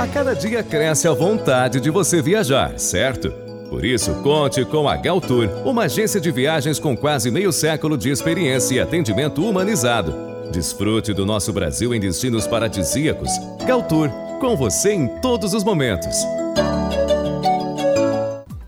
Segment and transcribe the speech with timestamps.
[0.00, 3.32] A cada dia cresce a vontade de você viajar, certo?
[3.68, 8.08] Por isso, conte com a Galtour, uma agência de viagens com quase meio século de
[8.08, 10.14] experiência e atendimento humanizado.
[10.52, 13.28] Desfrute do nosso Brasil em destinos paradisíacos.
[13.66, 14.08] Galtour,
[14.38, 16.16] com você em todos os momentos.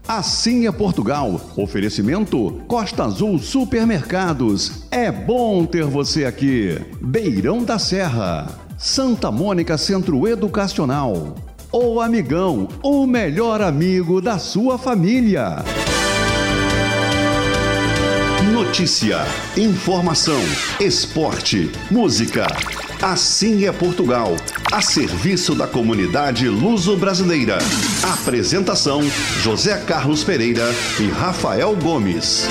[0.08, 1.40] Assim é Portugal.
[1.56, 4.82] Oferecimento Costa Azul Supermercados.
[4.90, 6.76] É bom ter você aqui.
[7.00, 8.68] Beirão da Serra.
[8.82, 11.34] Santa Mônica Centro Educacional.
[11.70, 15.56] O Amigão, o melhor amigo da sua família.
[18.50, 19.18] Notícia,
[19.54, 20.40] informação,
[20.80, 22.46] esporte, música.
[23.02, 24.34] Assim é Portugal,
[24.72, 27.58] a serviço da comunidade luso-brasileira.
[28.02, 29.02] Apresentação:
[29.42, 30.64] José Carlos Pereira
[30.98, 32.48] e Rafael Gomes.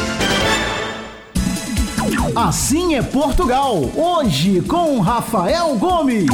[2.36, 6.28] Assim é Portugal, hoje com Rafael Gomes.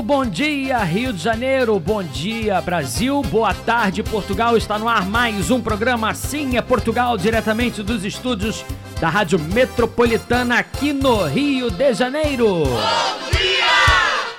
[0.00, 4.56] Muito bom dia, Rio de Janeiro, bom dia, Brasil, boa tarde, Portugal.
[4.56, 8.64] Está no ar mais um programa Assim é Portugal, diretamente dos estúdios
[8.98, 12.64] da Rádio Metropolitana aqui no Rio de Janeiro.
[12.64, 13.60] Bom dia!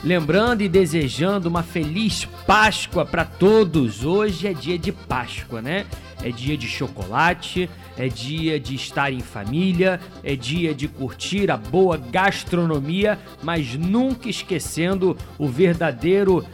[0.03, 4.05] Lembrando e desejando uma feliz Páscoa para todos.
[4.05, 5.87] Hoje é dia de Páscoa, né?
[6.22, 11.56] É dia de chocolate, é dia de estar em família, é dia de curtir a
[11.56, 16.44] boa gastronomia, mas nunca esquecendo o verdadeiro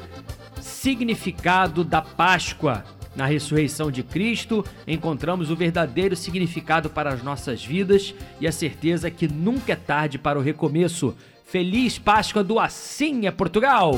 [0.60, 2.84] significado da Páscoa.
[3.14, 9.10] Na ressurreição de Cristo, encontramos o verdadeiro significado para as nossas vidas e a certeza
[9.10, 11.16] que nunca é tarde para o recomeço.
[11.44, 13.92] Feliz Páscoa do Assim é Portugal!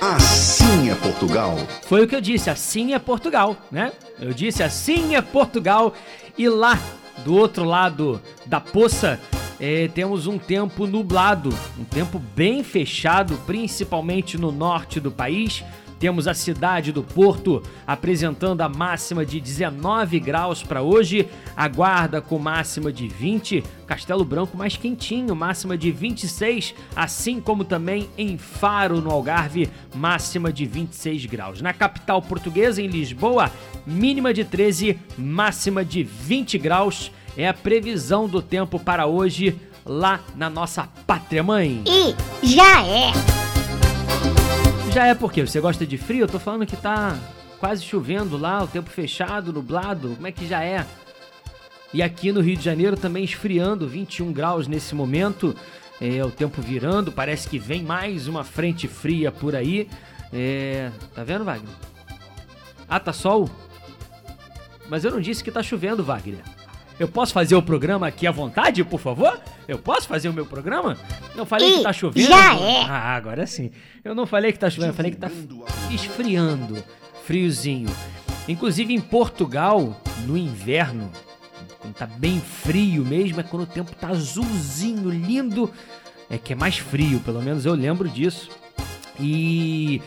[0.00, 1.56] Assim é Portugal.
[1.82, 3.92] Foi o que eu disse, assim é Portugal, né?
[4.20, 5.94] Eu disse assim é Portugal
[6.36, 6.78] e lá
[7.24, 9.18] do outro lado da poça
[9.58, 11.48] é, temos um tempo nublado,
[11.78, 15.64] um tempo bem fechado, principalmente no norte do país.
[15.98, 22.20] Temos a cidade do Porto apresentando a máxima de 19 graus para hoje, a Guarda
[22.20, 28.36] com máxima de 20, Castelo Branco mais quentinho, máxima de 26, assim como também em
[28.36, 31.62] Faro, no Algarve, máxima de 26 graus.
[31.62, 33.50] Na capital portuguesa, em Lisboa,
[33.86, 37.10] mínima de 13, máxima de 20 graus.
[37.36, 41.82] É a previsão do tempo para hoje lá na nossa pátria mãe.
[41.86, 43.12] E já é!
[44.96, 46.22] Já é porque você gosta de frio?
[46.22, 47.18] Eu tô falando que tá
[47.58, 50.14] quase chovendo lá, o tempo fechado, nublado.
[50.14, 50.86] Como é que já é?
[51.92, 55.54] E aqui no Rio de Janeiro também esfriando, 21 graus nesse momento.
[56.00, 59.86] É, o tempo virando, parece que vem mais uma frente fria por aí.
[60.32, 61.74] É, tá vendo, Wagner?
[62.88, 63.50] Ah, tá sol?
[64.88, 66.55] Mas eu não disse que tá chovendo, Wagner.
[66.98, 69.38] Eu posso fazer o programa aqui à vontade, por favor?
[69.68, 70.96] Eu posso fazer o meu programa?
[71.34, 72.26] Não falei E que tá chovendo?
[72.26, 72.82] já é.
[72.84, 73.70] Ah, agora sim.
[74.02, 75.30] Eu não falei que tá chovendo, eu falei que tá
[75.90, 76.82] esfriando.
[77.24, 77.88] Friozinho.
[78.48, 81.10] Inclusive em Portugal, no inverno,
[81.80, 85.70] quando tá bem frio mesmo, é quando o tempo tá azulzinho, lindo.
[86.30, 88.48] É que é mais frio, pelo menos eu lembro disso.
[89.20, 90.00] E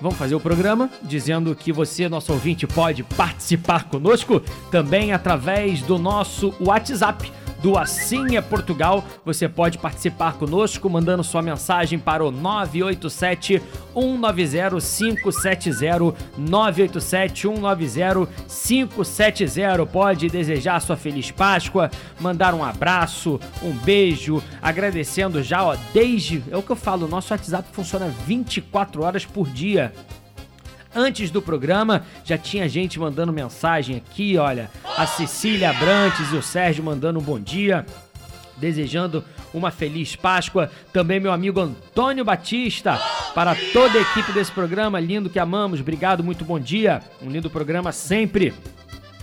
[0.00, 5.98] Vamos fazer o programa dizendo que você, nosso ouvinte, pode participar conosco também através do
[5.98, 7.30] nosso WhatsApp.
[7.62, 9.04] Do Assim é Portugal.
[9.24, 13.62] Você pode participar conosco mandando sua mensagem para o 987
[13.94, 19.86] 190 570 987 190 570.
[19.86, 26.56] Pode desejar sua feliz Páscoa, mandar um abraço, um beijo, agradecendo já, ó, desde, é
[26.56, 29.92] o que eu falo, nosso WhatsApp funciona 24 horas por dia.
[30.94, 34.70] Antes do programa, já tinha gente mandando mensagem aqui, olha.
[34.96, 37.86] A Cecília Abrantes e o Sérgio mandando um bom dia,
[38.56, 40.70] desejando uma feliz Páscoa.
[40.92, 43.00] Também meu amigo Antônio Batista,
[43.34, 45.80] para toda a equipe desse programa, lindo que amamos.
[45.80, 47.00] Obrigado, muito bom dia.
[47.22, 48.52] Um lindo programa sempre.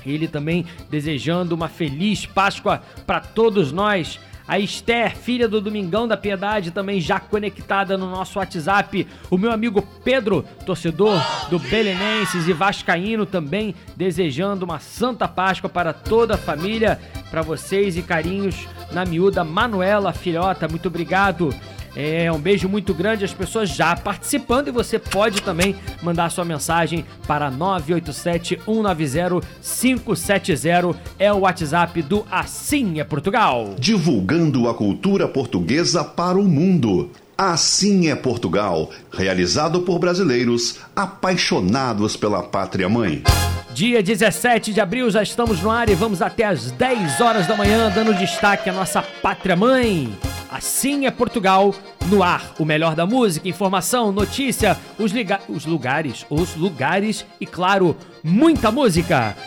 [0.06, 4.20] Ele também desejando uma feliz Páscoa para todos nós.
[4.48, 9.06] A Esther, filha do Domingão da Piedade, também já conectada no nosso WhatsApp.
[9.30, 15.92] O meu amigo Pedro, torcedor do Belenenses e Vascaíno, também desejando uma Santa Páscoa para
[15.92, 17.00] toda a família,
[17.30, 20.68] para vocês e carinhos na miúda Manuela, filhota.
[20.68, 21.54] Muito obrigado.
[22.00, 26.46] É um beijo muito grande, as pessoas já participando e você pode também mandar sua
[26.46, 33.74] mensagem para 987 190 570 é o WhatsApp do Assim é Portugal.
[33.80, 37.10] Divulgando a cultura portuguesa para o mundo.
[37.38, 43.22] Assim é Portugal, realizado por brasileiros apaixonados pela pátria mãe.
[43.70, 47.56] Dia 17 de abril já estamos no ar e vamos até às 10 horas da
[47.56, 50.12] manhã dando destaque à nossa pátria mãe.
[50.50, 51.76] Assim é Portugal
[52.08, 52.56] no ar.
[52.58, 58.72] O melhor da música, informação, notícia, os, liga os lugares, os lugares e, claro, muita
[58.72, 59.38] música.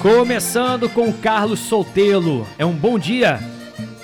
[0.00, 2.46] Começando com Carlos Soltelo.
[2.56, 3.38] É um bom dia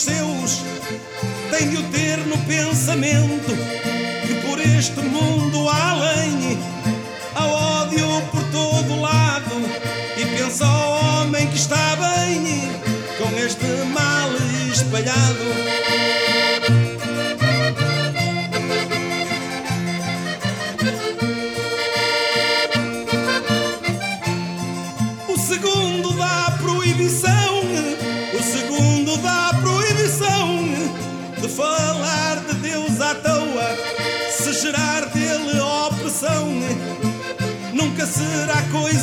[0.00, 0.62] seus.
[1.50, 3.52] Tem o ter no pensamento
[4.26, 6.58] que por este mundo além
[7.34, 7.77] há ódio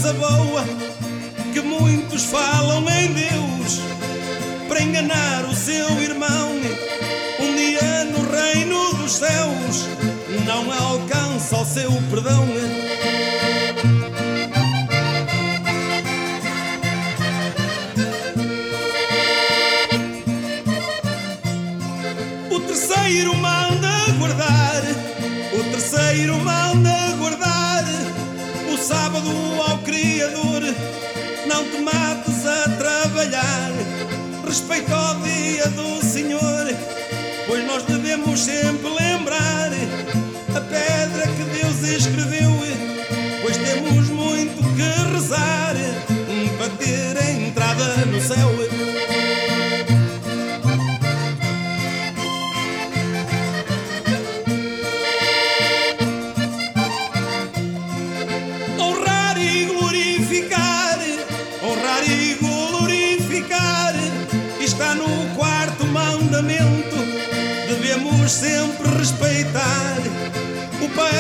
[0.05, 0.63] coisa boa
[1.51, 3.79] que muitos falam em Deus
[4.67, 6.51] para enganar o seu irmão.
[7.39, 9.87] Um dia no reino dos céus
[10.45, 12.45] não alcança o seu perdão.
[22.67, 24.83] terceiro manda guardar,
[25.53, 27.83] o terceiro manda guardar
[28.74, 29.54] o sábado.
[31.55, 33.71] Não te mates a trabalhar,
[34.45, 36.67] respeita o dia do Senhor,
[37.47, 39.71] pois nós devemos sempre lembrar
[40.53, 41.64] a pedra que Deus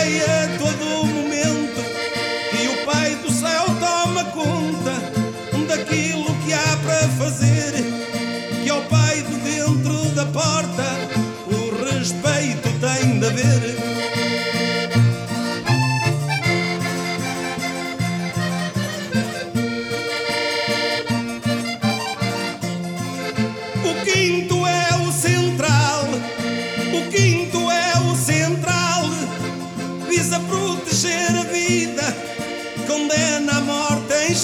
[0.05, 1.81] Pai a todo momento
[2.61, 5.01] e o Pai do céu toma conta
[5.67, 7.73] daquilo que há para fazer.
[8.63, 10.85] Que ao Pai de dentro da porta
[11.47, 13.74] o respeito tem de haver.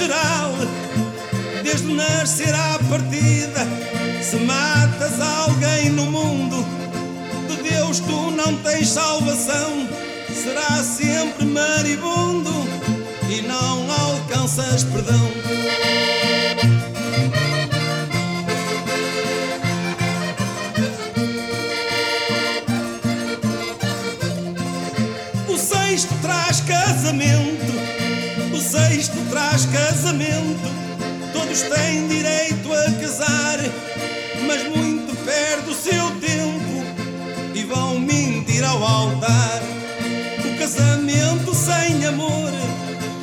[0.02, 0.52] Geral.
[1.64, 3.68] Desde nascer à partida,
[4.22, 6.66] se matas alguém no mundo,
[7.48, 9.88] de Deus tu não tens salvação,
[10.34, 12.52] será sempre maribundo
[13.30, 15.61] e não alcanças perdão.
[29.52, 30.72] Traz casamento.
[31.34, 33.60] Todos têm direito a casar,
[34.48, 36.86] mas muito perde o seu tempo
[37.54, 39.62] e vão mentir ao altar.
[40.46, 42.52] O casamento sem amor,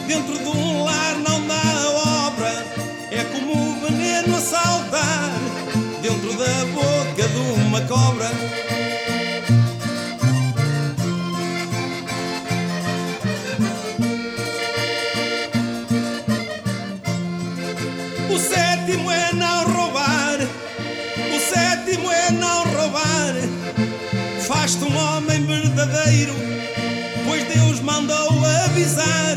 [0.06, 2.66] dentro de um lar não dá obra.
[3.10, 5.32] É como o veneno a saltar
[6.02, 8.28] dentro da boca de uma cobra.
[18.48, 20.38] Sétimo é não roubar.
[21.34, 23.34] O sétimo é não roubar.
[24.46, 26.34] Faz-te um homem verdadeiro,
[27.26, 29.36] pois Deus mandou avisar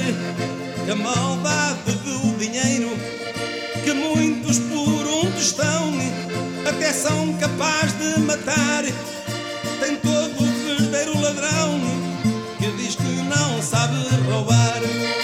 [0.86, 2.98] que a maldade do dinheiro,
[3.84, 5.94] que muitos por um tostão
[6.68, 8.84] até são capazes de matar.
[9.82, 11.80] Tem todo o verdadeiro ladrão
[12.58, 13.96] que diz que não sabe
[14.30, 15.21] roubar.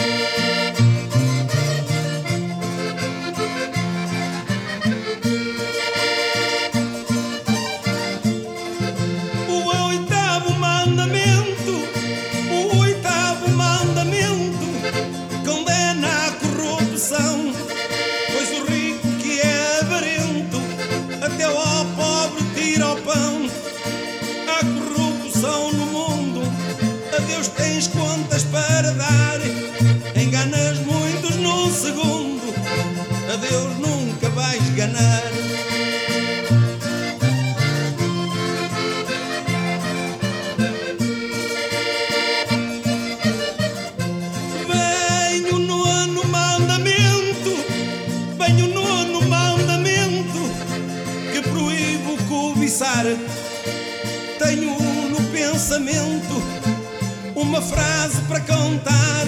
[57.58, 59.26] Uma frase para contar.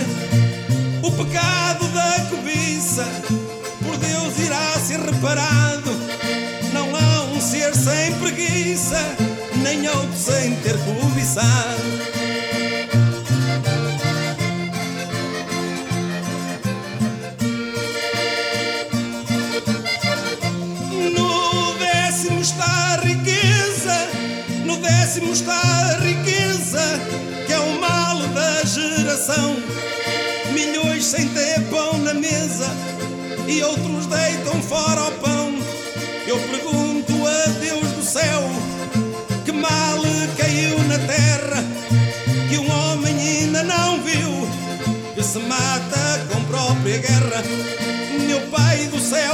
[1.01, 3.03] O pecado da cobiça
[3.83, 5.89] por Deus irá ser reparado.
[6.71, 8.99] Não há um ser sem preguiça,
[9.63, 12.18] nem outro sem ter cobiçado.
[31.09, 32.69] Sem ter pão na mesa
[33.47, 35.51] e outros deitam fora o pão.
[36.27, 38.43] Eu pergunto a Deus do céu
[39.43, 39.97] que mal
[40.37, 41.63] caiu na terra
[42.47, 44.47] que um homem ainda não viu
[45.15, 47.43] que se mata com própria guerra.
[48.27, 49.31] Meu Pai do céu,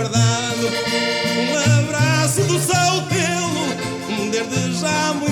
[0.00, 0.66] guardado.
[1.36, 5.29] Um abraço do céu tê-lo, desde já muito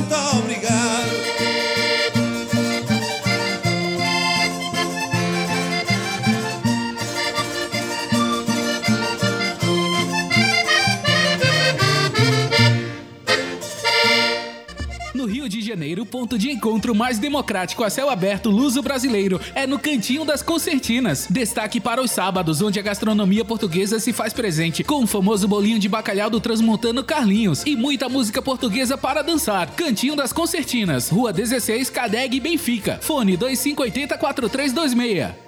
[16.08, 21.26] ponto de encontro mais democrático a céu aberto luso brasileiro é no Cantinho das Concertinas.
[21.30, 25.78] Destaque para os sábados, onde a gastronomia portuguesa se faz presente, com o famoso bolinho
[25.78, 29.70] de bacalhau do transmontano Carlinhos e muita música portuguesa para dançar.
[29.72, 32.98] Cantinho das Concertinas, Rua 16, Cadeg, Benfica.
[33.00, 35.47] Fone 2580 4326.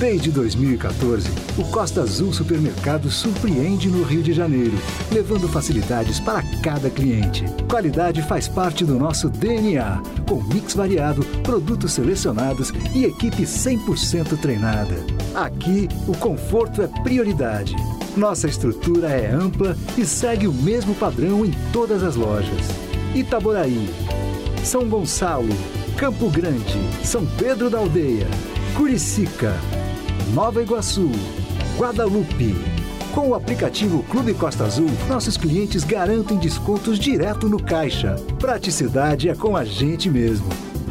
[0.00, 1.28] Desde 2014,
[1.58, 4.72] o Costa Azul Supermercado surpreende no Rio de Janeiro,
[5.12, 7.44] levando facilidades para cada cliente.
[7.68, 14.96] Qualidade faz parte do nosso DNA, com mix variado, produtos selecionados e equipe 100% treinada.
[15.34, 17.76] Aqui, o conforto é prioridade.
[18.16, 22.66] Nossa estrutura é ampla e segue o mesmo padrão em todas as lojas.
[23.14, 23.90] Itaboraí,
[24.64, 25.54] São Gonçalo,
[25.98, 28.26] Campo Grande, São Pedro da Aldeia,
[28.74, 29.54] Curicica,
[30.34, 31.10] Nova Iguaçu,
[31.76, 32.54] Guadalupe.
[33.12, 38.14] Com o aplicativo Clube Costa Azul, nossos clientes garantem descontos direto no caixa.
[38.38, 40.46] Praticidade é com a gente mesmo.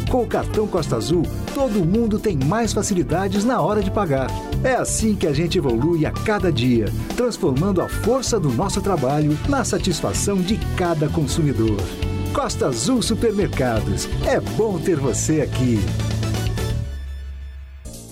[0.09, 1.23] Com o cartão Costa Azul,
[1.55, 4.27] todo mundo tem mais facilidades na hora de pagar.
[4.61, 9.37] É assim que a gente evolui a cada dia, transformando a força do nosso trabalho
[9.47, 11.77] na satisfação de cada consumidor.
[12.33, 14.09] Costa Azul Supermercados.
[14.27, 15.79] É bom ter você aqui.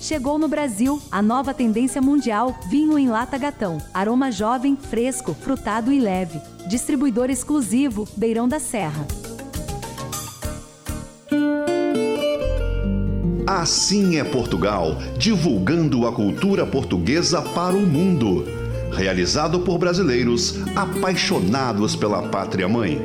[0.08, 3.76] Chegou no Brasil a nova tendência mundial vinho em lata gatão.
[3.92, 6.40] Aroma jovem, fresco, frutado e leve.
[6.66, 9.06] Distribuidor exclusivo Beirão da Serra.
[13.46, 18.46] Assim é Portugal, divulgando a cultura portuguesa para o mundo.
[18.90, 22.98] Realizado por brasileiros apaixonados pela pátria mãe.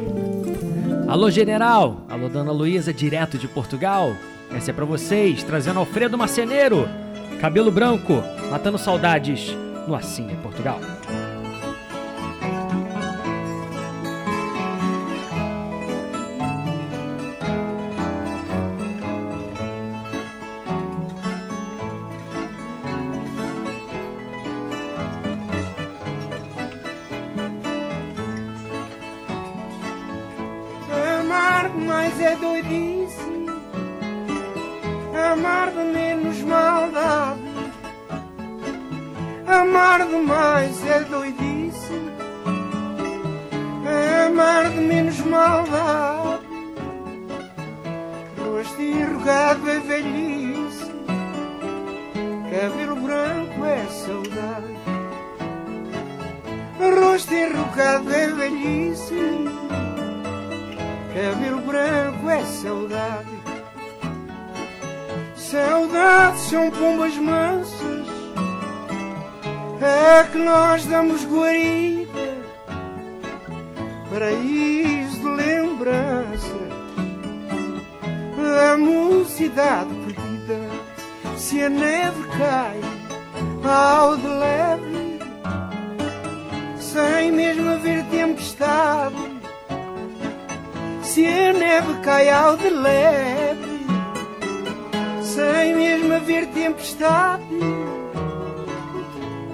[1.09, 2.05] Alô, general!
[2.07, 4.15] Alô, dona Luísa, direto de Portugal.
[4.55, 6.87] Essa é para vocês, trazendo Alfredo Marceneiro,
[7.41, 9.55] cabelo branco, matando saudades
[9.87, 10.79] no Assim é Portugal.
[31.19, 33.33] Amar mais é doidice
[35.15, 37.41] amar de menos maldade.
[39.45, 42.01] Amar demais é doidice,
[44.25, 46.43] amar de menos maldade.
[48.37, 50.91] Rosto enrugado é velhice,
[52.49, 54.73] cabelo branco é saudade.
[56.79, 59.15] Rosto enrugado é velhice,
[61.13, 63.32] cabelo branco é saudade.
[65.53, 68.07] Saudades são pombas mansas.
[69.79, 72.37] É que nós damos guarida
[74.09, 76.57] Paraíso de lembrança
[78.35, 80.59] Da mocidade perdida
[81.37, 82.79] Se a neve cai
[83.63, 85.19] ao de leve
[86.79, 89.15] Sem mesmo haver tempestade.
[91.03, 93.42] Se a neve cai ao de leve
[95.33, 97.43] sem mesmo haver tempestade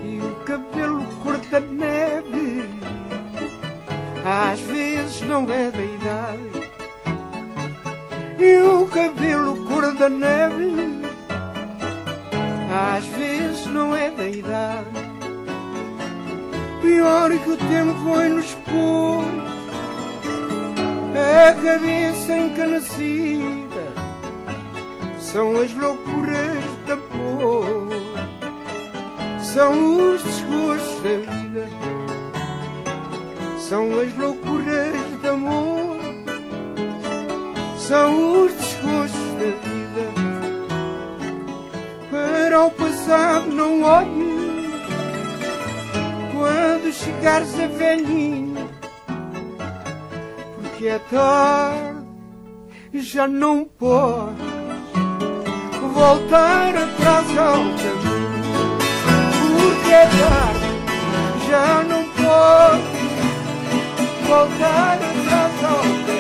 [0.04, 2.70] e o cabelo cor da neve
[4.26, 6.70] às vezes não é da idade.
[8.38, 11.00] E o cabelo cor da neve
[12.70, 14.90] às vezes não é da idade.
[16.82, 19.24] Pior que o tempo foi nos pôr
[21.16, 23.69] a cabeça encanecida
[25.32, 27.88] são as loucuras da dor,
[29.40, 31.70] são os desgostos da vida,
[33.60, 35.98] são as loucuras de amor,
[37.78, 40.10] são os desgostos da vida.
[42.10, 44.40] Para o passado não olhes
[46.34, 48.68] quando chegares a velhinho,
[50.56, 52.00] porque é tarde,
[52.94, 54.49] já não pode
[56.00, 58.78] voltar atrás ao caminho,
[59.58, 60.68] porque é tarde,
[61.50, 63.00] já não pode
[64.26, 66.19] voltar atrás ao caminho.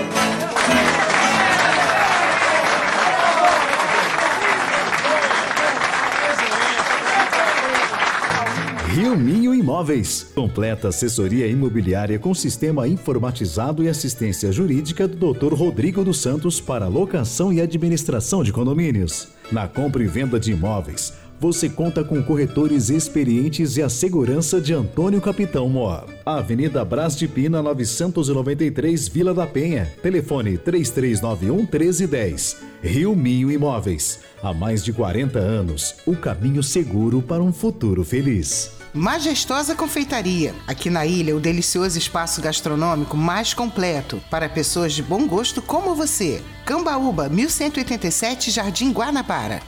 [8.99, 10.29] Rio Minho Imóveis.
[10.35, 15.53] Completa assessoria imobiliária com sistema informatizado e assistência jurídica do Dr.
[15.53, 19.29] Rodrigo dos Santos para locação e administração de condomínios.
[19.53, 24.73] Na compra e venda de imóveis, você conta com corretores experientes e a segurança de
[24.73, 26.05] Antônio Capitão Mor.
[26.25, 29.89] Avenida Brás de Pina, 993, Vila da Penha.
[30.03, 32.57] Telefone 3391 1310.
[32.83, 34.19] Rio Minho Imóveis.
[34.43, 38.78] Há mais de 40 anos, o caminho seguro para um futuro feliz.
[38.93, 40.55] Majestosa Confeitaria.
[40.65, 45.93] Aqui na ilha, o delicioso espaço gastronômico mais completo para pessoas de bom gosto como
[45.93, 46.41] você.
[46.65, 49.61] Cambaúba, 1187, Jardim Guanabara.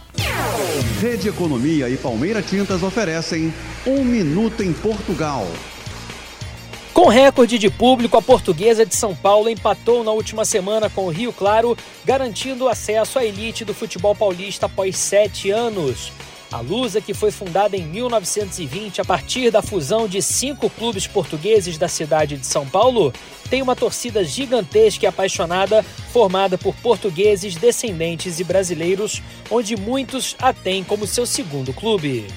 [1.00, 3.54] Rede Economia e Palmeira Tintas oferecem
[3.86, 5.46] Um Minuto em Portugal.
[6.92, 11.10] Com recorde de público, a Portuguesa de São Paulo empatou na última semana com o
[11.10, 16.12] Rio Claro, garantindo acesso à elite do futebol paulista após sete anos.
[16.52, 21.78] A Lusa, que foi fundada em 1920 a partir da fusão de cinco clubes portugueses
[21.78, 23.14] da cidade de São Paulo,
[23.50, 30.52] tem uma torcida gigantesca e apaixonada, formada por portugueses, descendentes e brasileiros, onde muitos a
[30.52, 32.28] têm como seu segundo clube.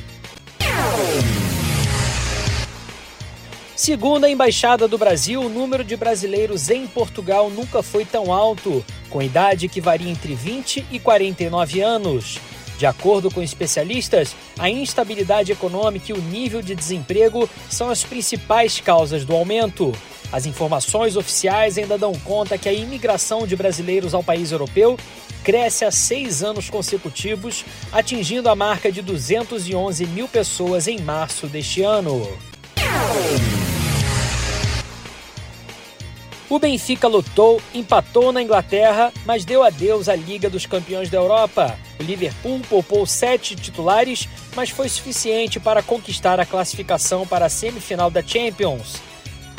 [3.75, 8.85] Segundo a Embaixada do Brasil, o número de brasileiros em Portugal nunca foi tão alto,
[9.11, 12.39] com idade que varia entre 20 e 49 anos.
[12.79, 18.81] De acordo com especialistas, a instabilidade econômica e o nível de desemprego são as principais
[18.81, 19.93] causas do aumento.
[20.33, 24.99] As informações oficiais ainda dão conta que a imigração de brasileiros ao país europeu
[25.45, 31.83] cresce há seis anos consecutivos, atingindo a marca de 211 mil pessoas em março deste
[31.83, 32.27] ano.
[36.55, 41.77] O Benfica lutou, empatou na Inglaterra, mas deu adeus à Liga dos Campeões da Europa.
[41.99, 48.09] O Liverpool poupou sete titulares, mas foi suficiente para conquistar a classificação para a semifinal
[48.09, 49.03] da Champions.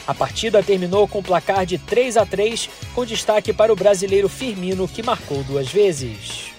[0.07, 4.87] A partida terminou com placar de 3 a 3, com destaque para o brasileiro Firmino,
[4.87, 6.53] que marcou duas vezes.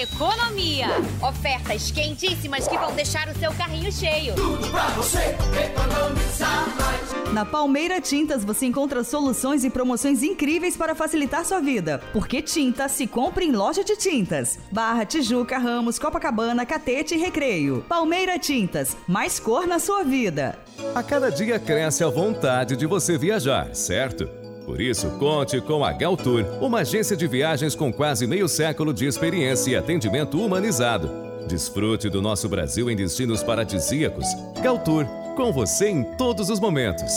[0.00, 0.86] Economia.
[1.20, 4.34] Ofertas quentíssimas que vão deixar o seu carrinho cheio.
[4.34, 7.34] Tudo pra você economizar mais.
[7.34, 12.00] Na Palmeira Tintas você encontra soluções e promoções incríveis para facilitar sua vida.
[12.14, 14.58] Porque tinta se compra em loja de tintas.
[14.72, 17.84] Barra, Tijuca, Ramos, Copacabana, Catete e Recreio.
[17.86, 20.58] Palmeira Tintas, mais cor na sua vida.
[20.94, 24.39] A cada dia cresce a vontade de você viajar, certo?
[24.70, 29.04] Por isso, conte com a Galtour, uma agência de viagens com quase meio século de
[29.04, 31.10] experiência e atendimento humanizado.
[31.48, 34.24] Desfrute do nosso Brasil em destinos paradisíacos.
[34.62, 37.12] Galtour, com você em todos os momentos.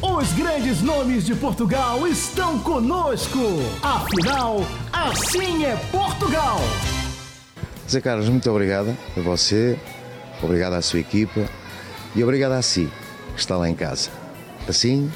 [0.00, 3.38] Os grandes nomes de Portugal estão conosco.
[3.82, 6.56] Afinal, assim é Portugal.
[7.86, 9.78] Zé Carlos, muito obrigado a você,
[10.42, 11.46] obrigado à sua equipa
[12.16, 12.90] e obrigado a si,
[13.34, 14.21] que está lá em casa.
[14.68, 15.10] Assim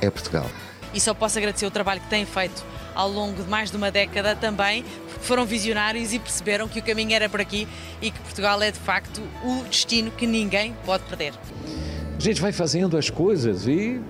[0.00, 0.46] é Portugal.
[0.92, 3.90] E só posso agradecer o trabalho que têm feito ao longo de mais de uma
[3.90, 7.68] década também, porque foram visionários e perceberam que o caminho era por aqui
[8.02, 11.32] e que Portugal é de facto o destino que ninguém pode perder.
[12.16, 14.00] A gente vai fazendo as coisas e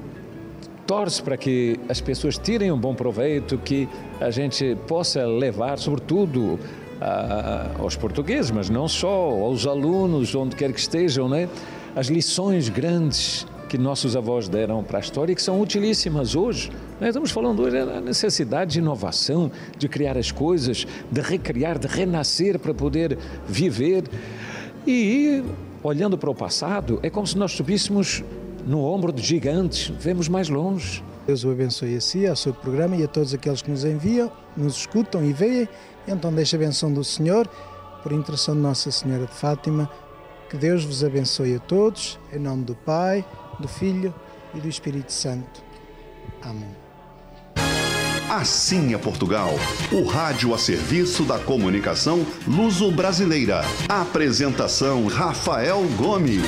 [0.86, 3.88] torce para que as pessoas tirem um bom proveito, que
[4.20, 6.58] a gente possa levar, sobretudo,
[7.00, 11.48] a, aos portugueses, mas não só, aos alunos, onde quer que estejam, né?
[11.94, 16.72] as lições grandes que nossos avós deram para a história e que são utilíssimas hoje.
[17.00, 21.86] Nós estamos falando hoje da necessidade de inovação, de criar as coisas, de recriar, de
[21.86, 24.02] renascer para poder viver.
[24.84, 25.44] E
[25.84, 28.24] olhando para o passado, é como se nós subíssemos
[28.66, 31.00] no ombro de gigantes, vemos mais longe.
[31.24, 34.32] Deus o abençoe a si, ao seu programa e a todos aqueles que nos enviam,
[34.56, 35.68] nos escutam e veem.
[36.08, 37.48] Então deixa a benção do Senhor,
[38.02, 39.88] por intercessão de Nossa Senhora de Fátima,
[40.48, 43.24] que Deus vos abençoe a todos, em nome do Pai,
[43.60, 44.14] do Filho
[44.54, 45.62] e do Espírito Santo.
[46.42, 46.74] Amém.
[48.28, 49.50] Assim é Portugal,
[49.90, 53.62] o rádio a serviço da comunicação luso-brasileira.
[53.88, 56.44] Apresentação Rafael Gomes.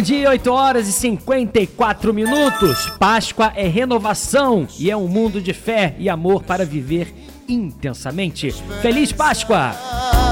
[0.00, 2.86] Bom dia, 8 horas e 54 minutos.
[2.98, 7.12] Páscoa é renovação e é um mundo de fé e amor para viver
[7.46, 8.50] intensamente.
[8.80, 10.29] Feliz Páscoa!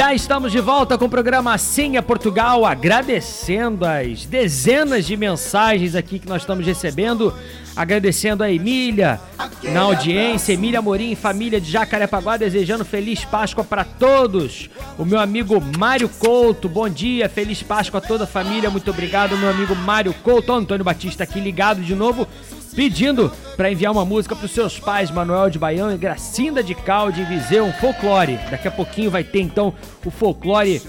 [0.00, 5.94] Já estamos de volta com o programa Assim é Portugal, agradecendo as dezenas de mensagens
[5.94, 7.34] aqui que nós estamos recebendo
[7.76, 9.20] Agradecendo a Emília
[9.62, 14.68] na audiência, Emília Morim, família de Jacarepaguá, desejando feliz Páscoa para todos.
[14.98, 19.36] O meu amigo Mário Couto, bom dia, feliz Páscoa a toda a família, muito obrigado,
[19.36, 20.52] meu amigo Mário Couto.
[20.52, 22.26] Antônio Batista aqui ligado de novo.
[22.74, 26.74] Pedindo para enviar uma música para os seus pais, Manuel de Baião e Gracinda de
[26.74, 28.38] Calde, Viseu, um folclore.
[28.50, 30.82] Daqui a pouquinho vai ter então o folclore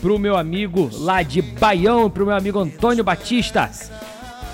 [0.00, 3.70] pro meu amigo lá de Baião, pro meu amigo Antônio Batista.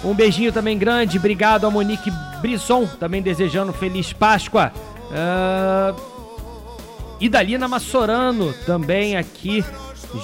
[0.04, 4.72] Um beijinho também grande, obrigado a Monique Brisson, também desejando feliz Páscoa.
[5.10, 6.16] Uh...
[7.18, 9.64] E Dalina Massorano também aqui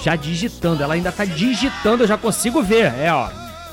[0.03, 0.83] já digitando.
[0.83, 2.93] Ela ainda tá digitando, eu já consigo ver.
[2.99, 3.29] É, ó.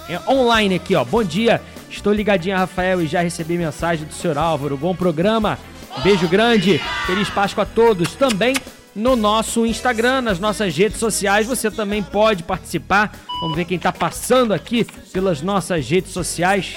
[0.09, 1.05] É online aqui, ó.
[1.05, 1.61] Bom dia.
[1.91, 4.77] Estou ligadinha, Rafael, e já recebi mensagem do senhor Álvaro.
[4.77, 5.59] Bom programa.
[6.03, 6.81] Beijo grande.
[7.05, 8.15] Feliz Páscoa a todos.
[8.15, 8.55] Também
[8.95, 13.13] no nosso Instagram, nas nossas redes sociais, você também pode participar.
[13.41, 16.77] Vamos ver quem está passando aqui pelas nossas redes sociais.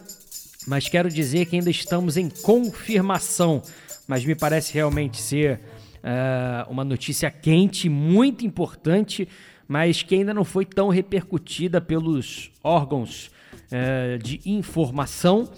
[0.65, 3.61] mas quero dizer que ainda estamos em confirmação,
[4.07, 5.59] mas me parece realmente ser
[5.97, 9.27] uh, uma notícia quente, muito importante,
[9.67, 13.29] mas que ainda não foi tão repercutida pelos órgãos
[13.73, 15.49] uh, de informação.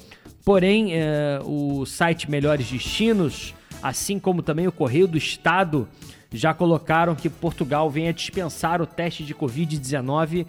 [0.43, 5.87] Porém, uh, o site Melhores Destinos, assim como também o Correio do Estado,
[6.31, 10.47] já colocaram que Portugal vem a dispensar o teste de Covid-19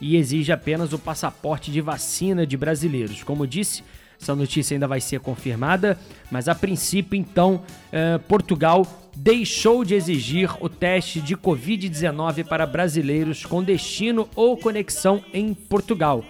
[0.00, 3.22] e exige apenas o passaporte de vacina de brasileiros.
[3.22, 3.82] Como disse,
[4.20, 5.98] essa notícia ainda vai ser confirmada,
[6.30, 13.44] mas a princípio, então, eh, Portugal deixou de exigir o teste de Covid-19 para brasileiros
[13.44, 16.24] com destino ou conexão em Portugal.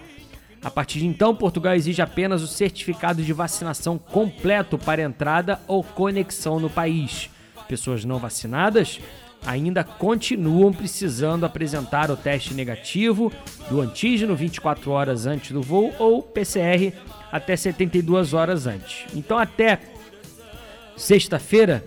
[0.63, 5.83] A partir de então, Portugal exige apenas o certificado de vacinação completo para entrada ou
[5.83, 7.29] conexão no país.
[7.67, 8.99] Pessoas não vacinadas
[9.47, 13.31] ainda continuam precisando apresentar o teste negativo
[13.69, 16.91] do antígeno 24 horas antes do voo ou PCR
[17.31, 19.05] até 72 horas antes.
[19.15, 19.79] Então, até
[20.97, 21.81] sexta-feira,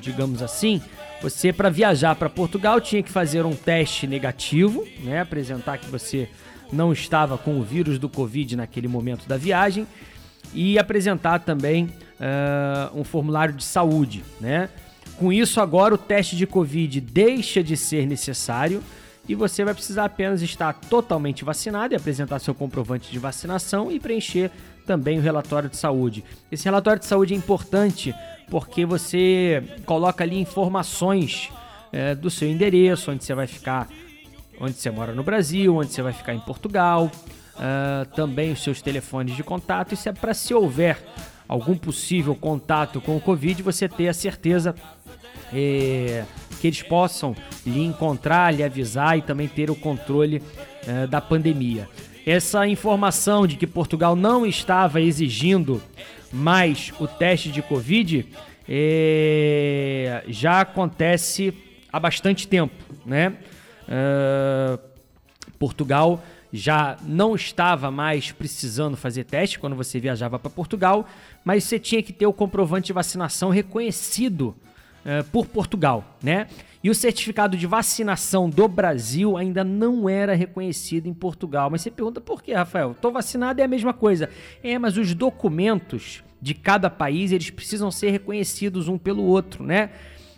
[0.00, 0.82] digamos assim,
[1.22, 6.28] você para viajar para Portugal tinha que fazer um teste negativo, né, apresentar que você
[6.72, 9.86] não estava com o vírus do Covid naquele momento da viagem
[10.52, 14.68] e apresentar também uh, um formulário de saúde, né?
[15.18, 18.82] Com isso, agora o teste de Covid deixa de ser necessário
[19.28, 23.98] e você vai precisar apenas estar totalmente vacinado e apresentar seu comprovante de vacinação e
[23.98, 24.50] preencher
[24.86, 26.24] também o relatório de saúde.
[26.52, 28.14] Esse relatório de saúde é importante
[28.48, 31.50] porque você coloca ali informações
[31.92, 33.88] é, do seu endereço, onde você vai ficar,
[34.60, 37.10] onde você mora no Brasil, onde você vai ficar em Portugal,
[37.56, 39.94] uh, também os seus telefones de contato.
[39.94, 40.96] Isso é para se houver
[41.48, 44.74] algum possível contato com o Covid, você ter a certeza
[45.52, 46.24] é,
[46.60, 47.34] que eles possam
[47.66, 50.42] lhe encontrar, lhe avisar e também ter o controle
[50.86, 51.88] é, da pandemia.
[52.26, 55.82] Essa informação de que Portugal não estava exigindo
[56.32, 58.26] mais o teste de Covid
[58.68, 61.54] é, já acontece
[61.90, 62.74] há bastante tempo,
[63.06, 63.34] né?
[63.88, 64.78] Uh,
[65.58, 71.06] Portugal já não estava mais precisando fazer teste quando você viajava para Portugal,
[71.44, 74.54] mas você tinha que ter o comprovante de vacinação reconhecido
[75.08, 76.46] uh, por Portugal, né?
[76.84, 81.68] E o certificado de vacinação do Brasil ainda não era reconhecido em Portugal.
[81.70, 82.92] Mas você pergunta por que, Rafael?
[82.92, 84.30] Estou vacinado é a mesma coisa.
[84.62, 89.90] É, mas os documentos de cada país eles precisam ser reconhecidos um pelo outro, né?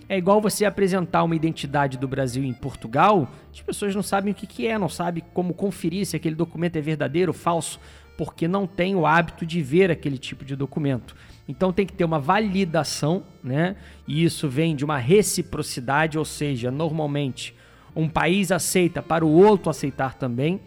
[0.09, 4.35] É igual você apresentar uma identidade do Brasil em Portugal, as pessoas não sabem o
[4.35, 7.79] que, que é, não sabem como conferir se aquele documento é verdadeiro ou falso,
[8.19, 11.15] porque não tem o hábito de ver aquele tipo de documento.
[11.51, 13.75] Então tem que ter uma validação, né?
[14.07, 17.53] E isso vem de uma reciprocidade, ou seja, normalmente
[17.95, 20.61] um país aceita para o outro aceitar também,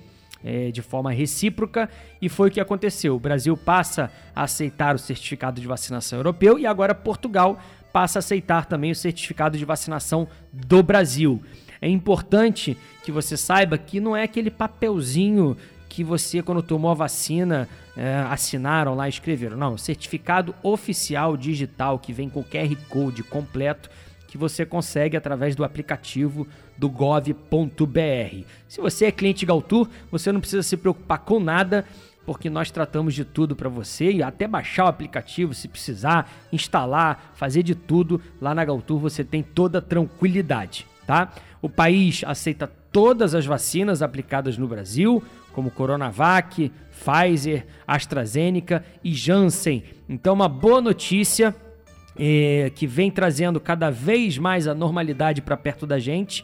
[0.44, 1.90] é, de forma recíproca,
[2.22, 3.16] e foi o que aconteceu.
[3.16, 7.58] O Brasil passa a aceitar o certificado de vacinação europeu e agora Portugal
[7.94, 11.42] passa a aceitar também o certificado de vacinação do Brasil.
[11.80, 15.56] É importante que você saiba que não é aquele papelzinho
[15.94, 19.56] que você, quando tomou a vacina, é, assinaram lá, escreveram.
[19.56, 23.92] Não, certificado oficial digital que vem com QR Code completo
[24.28, 27.36] que você consegue através do aplicativo do gov.br.
[28.68, 31.86] Se você é cliente Galtour, você não precisa se preocupar com nada
[32.26, 37.34] porque nós tratamos de tudo para você e até baixar o aplicativo se precisar, instalar,
[37.36, 38.20] fazer de tudo.
[38.42, 41.32] Lá na Galtour você tem toda a tranquilidade, tá?
[41.62, 45.22] O país aceita todas as vacinas aplicadas no Brasil,
[45.54, 49.84] como Coronavac, Pfizer, AstraZeneca e Janssen.
[50.10, 51.56] Então, uma boa notícia
[52.18, 56.44] é, que vem trazendo cada vez mais a normalidade para perto da gente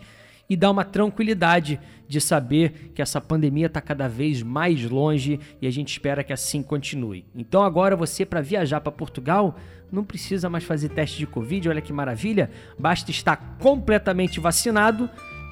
[0.49, 5.67] e dá uma tranquilidade de saber que essa pandemia está cada vez mais longe e
[5.67, 7.23] a gente espera que assim continue.
[7.35, 9.55] Então agora você para viajar para Portugal
[9.91, 15.07] não precisa mais fazer teste de Covid, olha que maravilha, basta estar completamente vacinado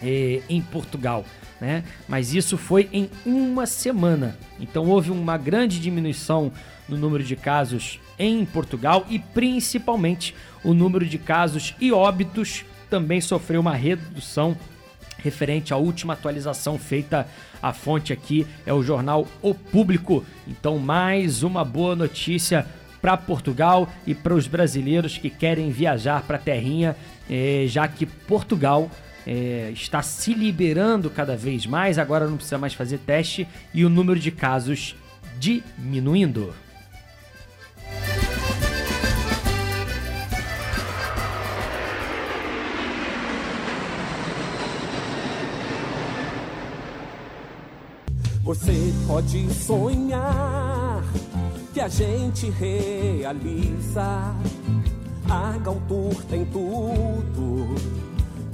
[0.03, 1.25] eh, em Portugal.
[1.61, 1.85] Né?
[2.09, 4.37] Mas isso foi em uma semana.
[4.59, 6.51] Então houve uma grande diminuição
[6.89, 10.35] no número de casos em Portugal e principalmente
[10.65, 14.57] o número de casos e óbitos também sofreu uma redução
[15.19, 17.27] referente à última atualização feita.
[17.63, 20.25] A fonte aqui é o jornal O Público.
[20.47, 22.67] Então, mais uma boa notícia
[23.01, 26.97] para Portugal e para os brasileiros que querem viajar para a terrinha,
[27.31, 28.91] eh, já que Portugal
[29.27, 33.89] é, está se liberando cada vez mais, agora não precisa mais fazer teste e o
[33.89, 34.97] número de casos
[35.39, 36.55] diminuindo.
[48.43, 51.03] Você pode sonhar
[51.73, 54.35] que a gente realiza.
[55.31, 57.75] A Galtour tem tudo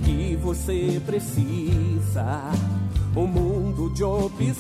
[0.09, 2.51] que você precisa.
[3.15, 4.55] Um mundo de opções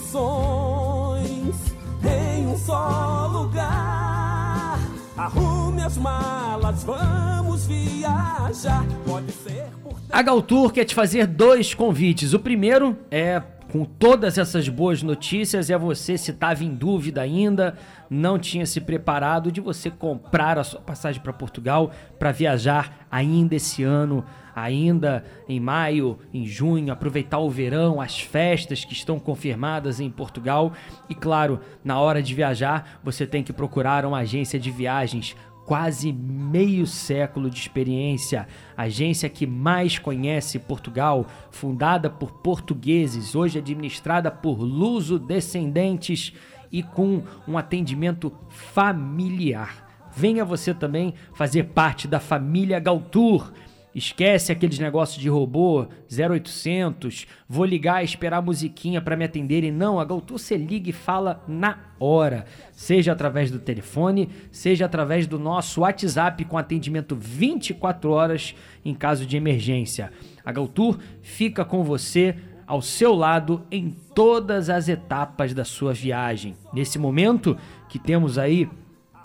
[2.04, 4.78] em um só lugar.
[5.16, 8.84] Arrume as malas, vamos viajar.
[9.06, 9.94] Pode ser por.
[10.10, 12.34] A Galtour quer te fazer dois convites.
[12.34, 17.76] O primeiro é com todas essas boas notícias, é você se estava em dúvida ainda,
[18.08, 23.54] não tinha se preparado de você comprar a sua passagem para Portugal para viajar ainda
[23.56, 24.24] esse ano,
[24.62, 30.72] ainda em maio, em junho, aproveitar o verão, as festas que estão confirmadas em Portugal.
[31.08, 35.36] E claro, na hora de viajar, você tem que procurar uma agência de viagens
[35.68, 44.30] quase meio século de experiência, agência que mais conhece Portugal, fundada por portugueses, hoje administrada
[44.30, 46.32] por luso-descendentes
[46.72, 49.86] e com um atendimento familiar.
[50.16, 53.52] Venha você também fazer parte da família Galtour
[53.94, 59.72] Esquece aqueles negócios de robô 0800, vou ligar e esperar a musiquinha para me atenderem.
[59.72, 65.26] Não, a GoTo você liga e fala na hora, seja através do telefone, seja através
[65.26, 70.12] do nosso WhatsApp com atendimento 24 horas em caso de emergência.
[70.44, 72.34] A GoTour fica com você
[72.66, 76.54] ao seu lado em todas as etapas da sua viagem.
[76.72, 77.56] Nesse momento
[77.88, 78.68] que temos aí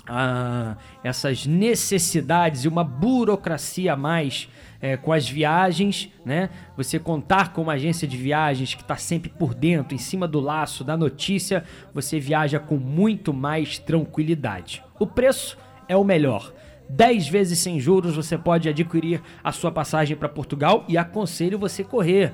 [0.07, 4.49] ah, essas necessidades e uma burocracia a mais
[4.81, 6.49] é, com as viagens, né?
[6.75, 10.41] Você contar com uma agência de viagens que está sempre por dentro, em cima do
[10.41, 11.63] laço da notícia,
[11.93, 14.83] você viaja com muito mais tranquilidade.
[14.99, 16.53] O preço é o melhor.
[16.89, 21.81] 10 vezes sem juros você pode adquirir a sua passagem para Portugal e aconselho você
[21.81, 22.33] correr.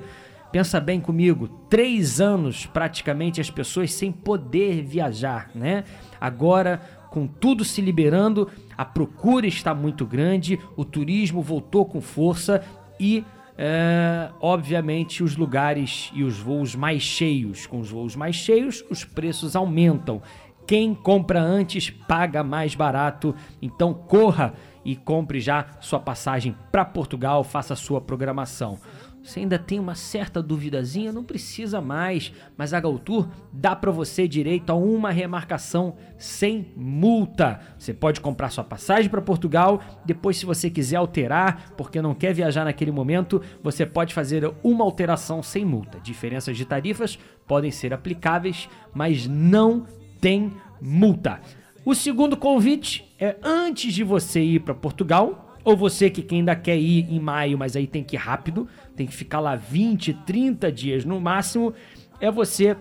[0.51, 5.83] Pensa bem comigo, três anos praticamente as pessoas sem poder viajar, né?
[6.19, 12.63] Agora com tudo se liberando, a procura está muito grande, o turismo voltou com força
[12.99, 13.23] e,
[13.57, 17.65] é, obviamente, os lugares e os voos mais cheios.
[17.65, 20.21] Com os voos mais cheios, os preços aumentam.
[20.67, 23.33] Quem compra antes paga mais barato.
[23.59, 24.53] Então corra
[24.85, 28.79] e compre já sua passagem para Portugal, faça sua programação.
[29.21, 34.27] Você ainda tem uma certa duvidazinha, não precisa mais, mas a Galtour dá para você
[34.27, 37.59] direito a uma remarcação sem multa.
[37.77, 42.33] Você pode comprar sua passagem para Portugal, depois se você quiser alterar, porque não quer
[42.33, 45.99] viajar naquele momento, você pode fazer uma alteração sem multa.
[45.99, 49.85] Diferenças de tarifas podem ser aplicáveis, mas não
[50.21, 51.41] tem multa.
[51.85, 56.77] O segundo convite é antes de você ir para Portugal, ou você que ainda quer
[56.77, 58.67] ir em maio, mas aí tem que ir rápido,
[58.99, 61.73] tem que ficar lá 20, 30 dias no máximo,
[62.19, 62.75] é você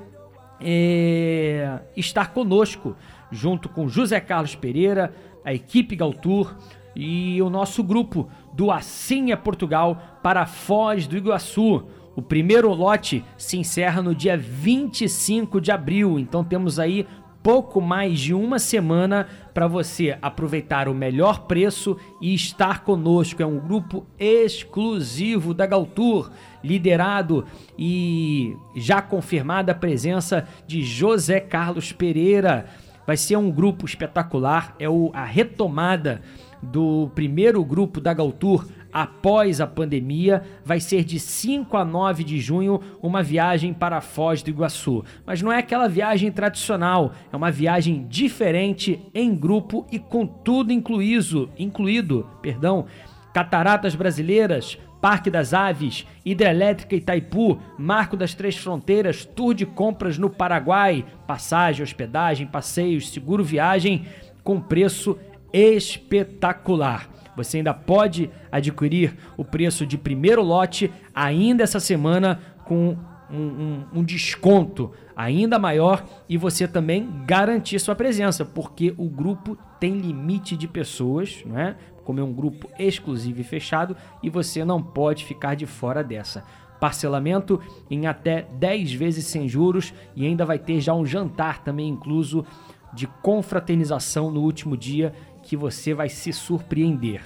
[0.60, 2.96] é, estar conosco,
[3.30, 5.14] junto com José Carlos Pereira,
[5.44, 6.56] a equipe Galtour
[6.96, 11.86] e o nosso grupo do Assim é Portugal para Foz do Iguaçu.
[12.16, 17.06] O primeiro lote se encerra no dia 25 de abril, então temos aí
[17.42, 23.42] pouco mais de uma semana para você aproveitar o melhor preço e estar conosco.
[23.42, 26.30] É um grupo exclusivo da Galtour,
[26.62, 27.44] liderado
[27.78, 32.66] e já confirmada a presença de José Carlos Pereira.
[33.06, 36.20] Vai ser um grupo espetacular, é a retomada
[36.62, 38.66] do primeiro grupo da Galtour
[38.98, 40.42] após a pandemia.
[40.64, 45.04] Vai ser de 5 a 9 de junho uma viagem para Foz do Iguaçu.
[45.24, 50.72] Mas não é aquela viagem tradicional, é uma viagem diferente em grupo e com tudo
[50.72, 52.86] incluído, incluído, perdão,
[53.32, 60.28] cataratas brasileiras, Parque das Aves, Hidrelétrica Itaipu, Marco das Três Fronteiras, tour de compras no
[60.28, 64.06] Paraguai, passagem, hospedagem, passeios, seguro viagem
[64.42, 65.16] com preço
[65.52, 67.17] espetacular.
[67.38, 72.96] Você ainda pode adquirir o preço de primeiro lote ainda essa semana com
[73.30, 79.56] um, um, um, desconto ainda maior e você também garantir sua presença, porque o grupo
[79.78, 81.76] tem limite de pessoas, não é?
[82.04, 86.42] Como é um grupo exclusivo e fechado, e você não pode ficar de fora dessa.
[86.80, 87.60] Parcelamento
[87.90, 92.44] em até 10 vezes sem juros e ainda vai ter já um jantar também incluso
[92.92, 95.12] de confraternização no último dia
[95.48, 97.22] que você vai se surpreender.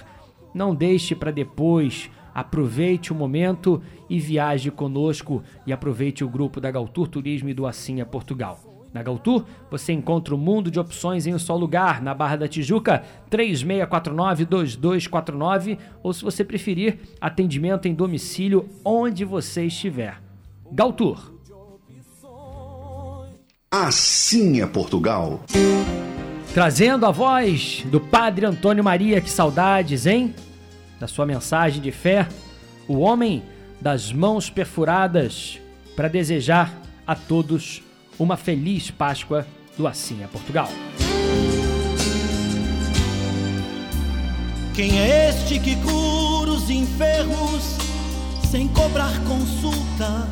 [0.53, 6.71] Não deixe para depois, aproveite o momento e viaje conosco e aproveite o grupo da
[6.71, 8.61] Galtur Turismo e do Assim a Portugal.
[8.93, 12.37] Na Galtur, você encontra o um mundo de opções em um só lugar, na Barra
[12.37, 20.21] da Tijuca, 3649-2249, ou se você preferir, atendimento em domicílio onde você estiver.
[20.71, 21.33] Galtur.
[23.69, 25.41] Assim é Portugal.
[26.53, 30.35] Trazendo a voz do Padre Antônio Maria, que saudades, hein?
[30.99, 32.27] Da sua mensagem de fé,
[32.87, 33.41] o homem
[33.81, 35.59] das mãos perfuradas,
[35.95, 36.71] para desejar
[37.07, 37.81] a todos
[38.19, 40.69] uma feliz Páscoa do Assim é Portugal.
[44.75, 47.63] Quem é este que cura os enfermos
[48.51, 50.29] sem cobrar consulta?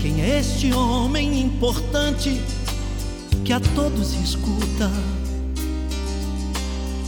[0.00, 2.40] Quem é este homem importante?
[3.46, 4.90] Que a todos escuta.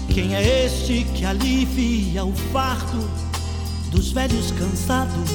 [0.09, 3.11] Quem é este que alivia o fardo
[3.91, 5.31] dos velhos cansados?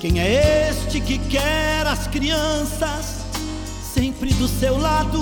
[0.00, 3.26] Quem é este que quer as crianças
[3.92, 5.20] sempre do seu lado?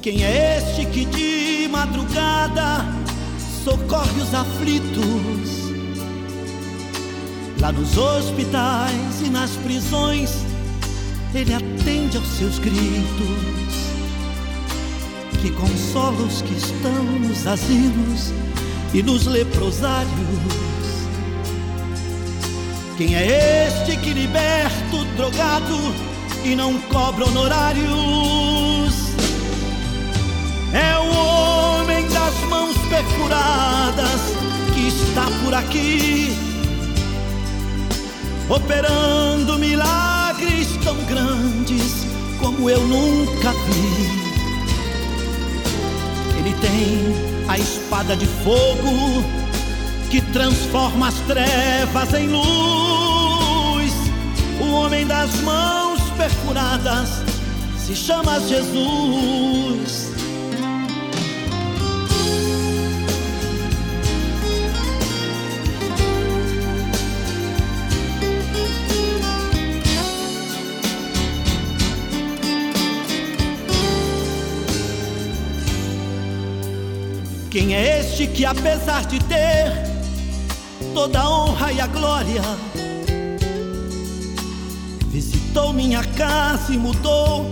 [0.00, 2.86] Quem é este que de madrugada
[3.62, 5.74] socorre os aflitos?
[7.60, 10.53] Lá nos hospitais e nas prisões
[11.34, 12.74] ele atende aos seus gritos,
[15.42, 18.32] que consola os que estão nos asilos
[18.92, 20.08] e nos leprosários.
[22.96, 25.76] Quem é este que liberta o drogado
[26.44, 27.84] e não cobra honorários?
[30.72, 34.20] É o homem das mãos perfuradas
[34.72, 36.32] que está por aqui,
[38.48, 40.13] operando milagres
[40.84, 42.06] tão grandes
[42.38, 44.24] como eu nunca vi.
[46.38, 49.24] Ele tem a espada de fogo
[50.10, 53.92] que transforma as trevas em luz.
[54.60, 57.22] O homem das mãos perfuradas
[57.78, 60.12] se chama Jesus.
[77.54, 79.70] Quem é este que, apesar de ter
[80.92, 82.42] toda a honra e a glória,
[85.04, 87.46] conquistou minha casa e mudou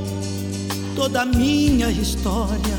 [0.97, 2.77] toda a minha história.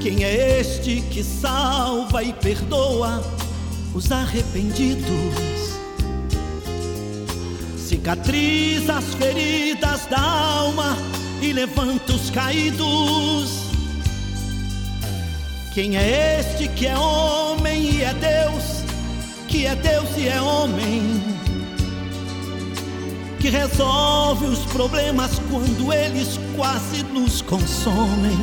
[0.00, 3.22] Quem é este que salva e perdoa
[3.94, 5.76] os arrependidos?
[7.76, 10.96] Cicatriza as feridas da alma
[11.42, 13.65] e levanta os caídos.
[15.76, 18.82] Quem é este que é homem e é Deus?
[19.46, 21.22] Que é Deus e é homem?
[23.38, 28.38] Que resolve os problemas quando eles quase nos consomem.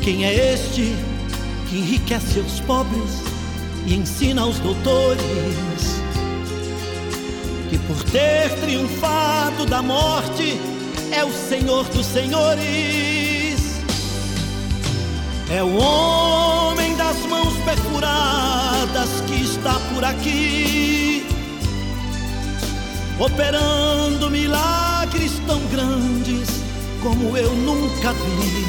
[0.00, 0.96] Quem é este
[1.68, 3.20] que enriquece os pobres
[3.86, 5.20] e ensina aos doutores?
[7.68, 10.58] que por ter triunfado da morte
[11.12, 13.03] é o Senhor dos Senhores.
[15.54, 21.24] É o homem das mãos perfuradas que está por aqui,
[23.20, 26.48] operando milagres tão grandes
[27.00, 28.66] como eu nunca vi.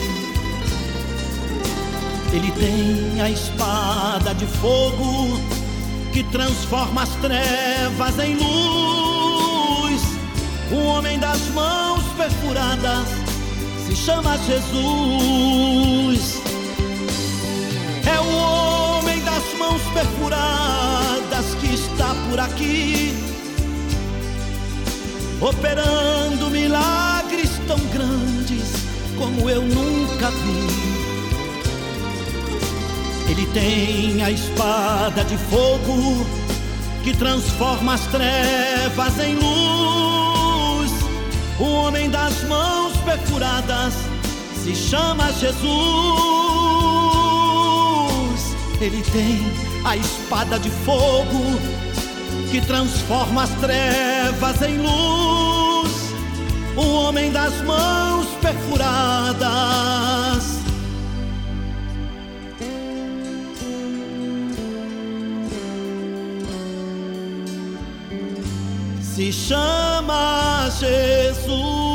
[2.31, 5.39] Ele tem a espada de fogo
[6.13, 10.01] que transforma as trevas em luz.
[10.71, 13.07] O homem das mãos perfuradas
[13.88, 16.44] se chama Jesus.
[18.08, 23.14] É o homem das mãos perfuradas que está por aqui,
[25.41, 28.86] operando milagres tão grandes
[29.18, 30.86] como eu nunca vi.
[33.32, 36.26] Ele tem a espada de fogo
[37.03, 40.91] que transforma as trevas em luz.
[41.60, 43.93] O homem das mãos perfuradas
[44.64, 46.55] se chama Jesus.
[48.82, 49.39] Ele tem
[49.86, 51.59] a espada de fogo
[52.51, 55.91] que transforma as trevas em luz.
[56.76, 59.86] O homem das mãos perfuradas
[69.15, 71.94] se chama Jesus.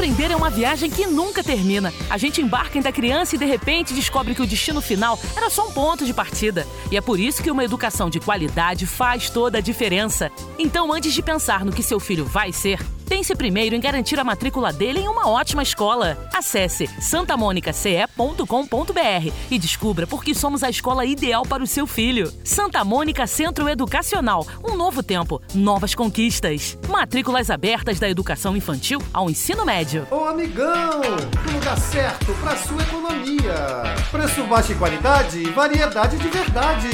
[0.00, 1.92] Aprender é uma viagem que nunca termina.
[2.08, 5.50] A gente embarca em da criança e de repente descobre que o destino final era
[5.50, 6.66] só um ponto de partida.
[6.90, 10.32] E é por isso que uma educação de qualidade faz toda a diferença.
[10.58, 12.80] Então, antes de pensar no que seu filho vai ser,
[13.10, 16.16] pense primeiro em garantir a matrícula dele em uma ótima escola.
[16.32, 22.32] Acesse santamonicace.com.br e descubra por que somos a escola ideal para o seu filho.
[22.44, 24.46] Santa Mônica Centro Educacional.
[24.64, 26.78] Um novo tempo, novas conquistas.
[26.88, 30.06] Matrículas abertas da educação infantil ao ensino médio.
[30.08, 33.82] Ô amigão, o lugar certo para sua economia.
[34.12, 36.90] Preço baixo e qualidade, variedade de verdade.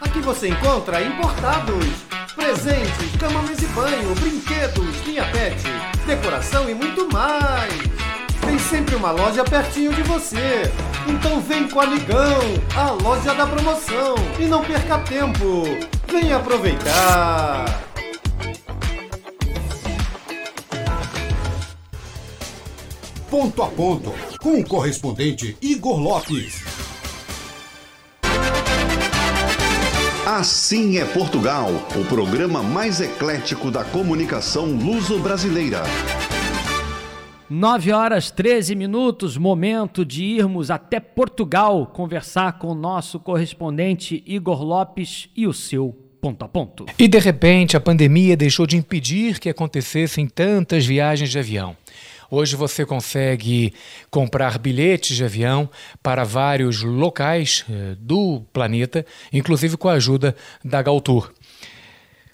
[0.00, 5.56] Aqui você encontra importados, presentes, cama, mesa e banho, brinquedos, linha pet,
[6.06, 7.72] decoração e muito mais.
[8.44, 10.70] Tem sempre uma loja pertinho de você.
[11.08, 12.40] Então vem com o Amigão,
[12.76, 14.14] a loja da promoção.
[14.38, 15.64] E não perca tempo.
[16.06, 17.64] Venha aproveitar.
[23.28, 26.75] Ponto a ponto, com o correspondente Igor Lopes.
[30.26, 35.84] Assim é Portugal, o programa mais eclético da comunicação luso-brasileira.
[37.48, 44.64] 9 horas 13 minutos, momento de irmos até Portugal conversar com o nosso correspondente Igor
[44.64, 46.86] Lopes e o seu ponto a ponto.
[46.98, 51.76] E de repente a pandemia deixou de impedir que acontecessem tantas viagens de avião.
[52.30, 53.72] Hoje você consegue
[54.10, 55.68] comprar bilhetes de avião
[56.02, 61.30] para vários locais eh, do planeta, inclusive com a ajuda da Galtour.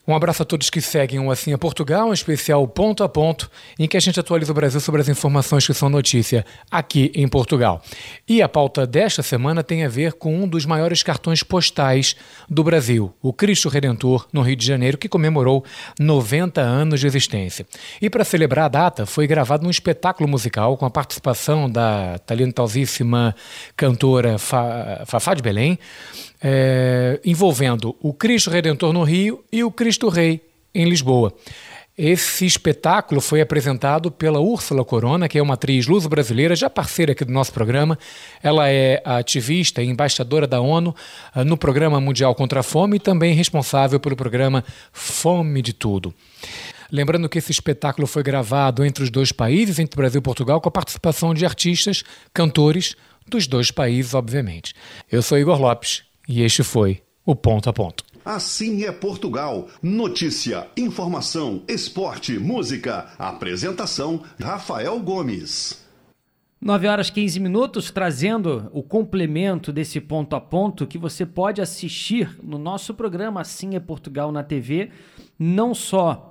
[0.04, 3.48] Um abraço a todos que seguem o Assim é Portugal, um especial ponto a ponto,
[3.78, 7.28] em que a gente atualiza o Brasil sobre as informações que são notícia aqui em
[7.28, 7.80] Portugal.
[8.28, 12.16] E a pauta desta semana tem a ver com um dos maiores cartões postais
[12.50, 15.64] do Brasil, o Cristo Redentor, no Rio de Janeiro, que comemorou
[16.00, 17.64] 90 anos de existência.
[18.00, 23.36] E para celebrar a data, foi gravado um espetáculo musical com a participação da talentalzíssima
[23.76, 25.78] cantora Fafá de Belém,
[26.42, 30.40] é, envolvendo o Cristo Redentor no Rio e o Cristo Rei
[30.74, 31.32] em Lisboa.
[31.96, 37.22] Esse espetáculo foi apresentado pela Úrsula Corona, que é uma atriz luso-brasileira, já parceira aqui
[37.22, 37.98] do nosso programa.
[38.42, 40.96] Ela é ativista e embaixadora da ONU
[41.34, 46.14] ah, no Programa Mundial contra a Fome e também responsável pelo programa Fome de Tudo.
[46.90, 50.70] Lembrando que esse espetáculo foi gravado entre os dois países, entre Brasil e Portugal, com
[50.70, 52.96] a participação de artistas, cantores
[53.28, 54.74] dos dois países, obviamente.
[55.10, 58.04] Eu sou Igor Lopes e este foi o Ponto a Ponto.
[58.24, 59.68] Assim é Portugal.
[59.82, 63.12] Notícia, informação, esporte, música.
[63.18, 65.82] Apresentação: Rafael Gomes.
[66.60, 72.38] 9 horas 15 minutos, trazendo o complemento desse ponto a ponto que você pode assistir
[72.40, 74.90] no nosso programa Assim é Portugal na TV,
[75.36, 76.28] não só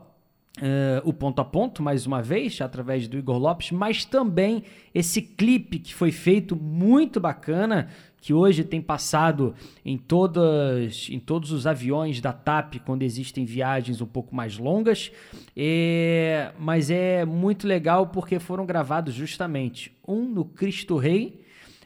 [0.57, 5.21] Uh, o ponto a ponto, mais uma vez, através do Igor Lopes, mas também esse
[5.21, 7.87] clipe que foi feito muito bacana,
[8.21, 13.99] que hoje tem passado em, todas, em todos os aviões da TAP quando existem viagens
[13.99, 15.11] um pouco mais longas.
[15.57, 21.41] É, mas é muito legal porque foram gravados justamente um no Cristo Rei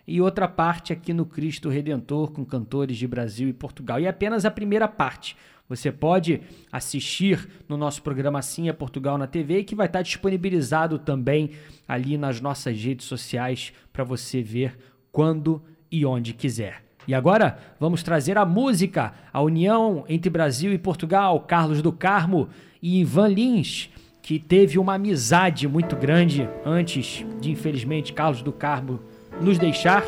[0.06, 4.00] e outra parte aqui no Cristo Redentor com cantores de Brasil e Portugal.
[4.00, 5.38] E é apenas a primeira parte.
[5.70, 11.00] Você pode assistir no nosso programa Sim é Portugal na TV, que vai estar disponibilizado
[11.00, 11.52] também
[11.88, 14.78] ali nas nossas redes sociais para você ver
[15.12, 15.64] quando
[16.00, 16.84] e onde quiser.
[17.08, 22.50] E agora vamos trazer a música, a união entre Brasil e Portugal, Carlos do Carmo
[22.82, 23.90] e Ivan Lins,
[24.22, 29.00] que teve uma amizade muito grande antes de, infelizmente, Carlos do Carmo
[29.40, 30.04] nos deixar.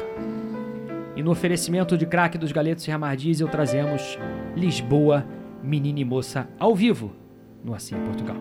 [1.16, 4.18] E no oferecimento de craque dos Galetos e Ramar Diesel trazemos
[4.56, 5.26] Lisboa
[5.64, 7.14] Menina e Moça ao vivo
[7.64, 8.38] no Assim em Portugal.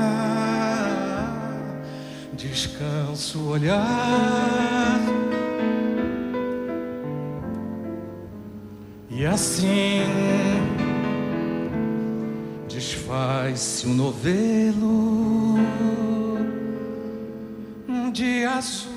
[2.32, 4.98] descanso o olhar.
[9.10, 10.02] E assim
[12.68, 15.07] desfaz-se o novelo
[18.59, 18.88] azul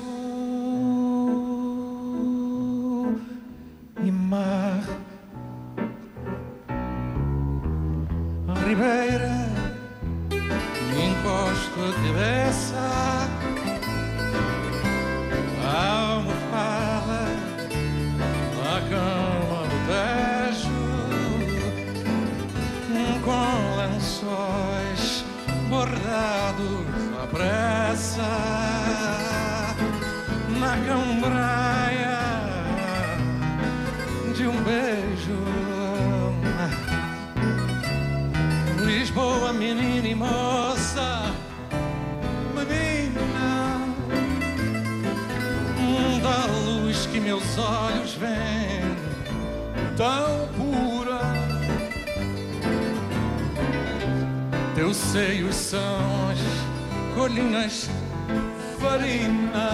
[4.04, 4.84] e mar.
[8.66, 9.31] ribeira
[47.52, 48.96] meus olhos veem,
[49.96, 51.20] tão pura.
[54.74, 57.90] Teus seios são as colinas
[58.80, 59.70] farina,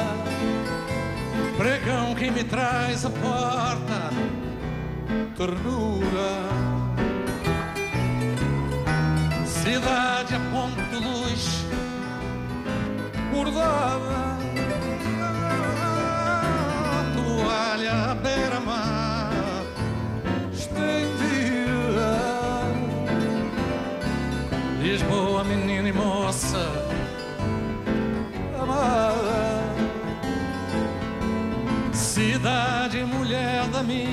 [1.56, 4.10] pregão que me traz a porta,
[5.36, 6.48] ternura
[9.46, 11.64] cidade a ponto de luz
[13.32, 14.07] bordada
[18.22, 19.30] beira-mar
[20.52, 22.10] estendida.
[24.80, 26.58] Lisboa, menina e moça
[28.60, 29.58] amada
[32.18, 34.08] cidade mulher da minha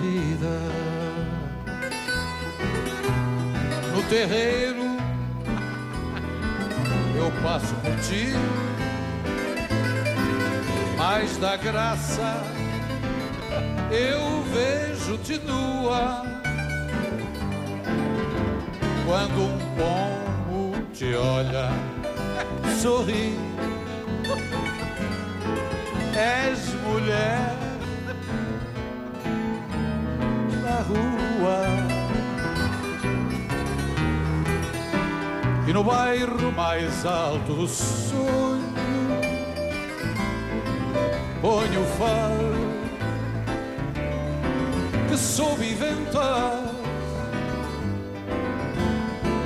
[0.00, 0.58] vida.
[3.94, 4.82] No terreiro
[7.16, 8.32] eu passo por ti,
[11.02, 12.44] mas da graça
[13.90, 16.22] eu vejo-te nua.
[19.04, 21.70] Quando um pombo te olha,
[22.80, 23.36] sorri.
[26.14, 27.56] És mulher
[30.62, 31.66] na rua.
[35.66, 37.66] E no bairro mais alto do
[41.52, 42.54] sonho faro
[45.06, 46.72] que soube inventar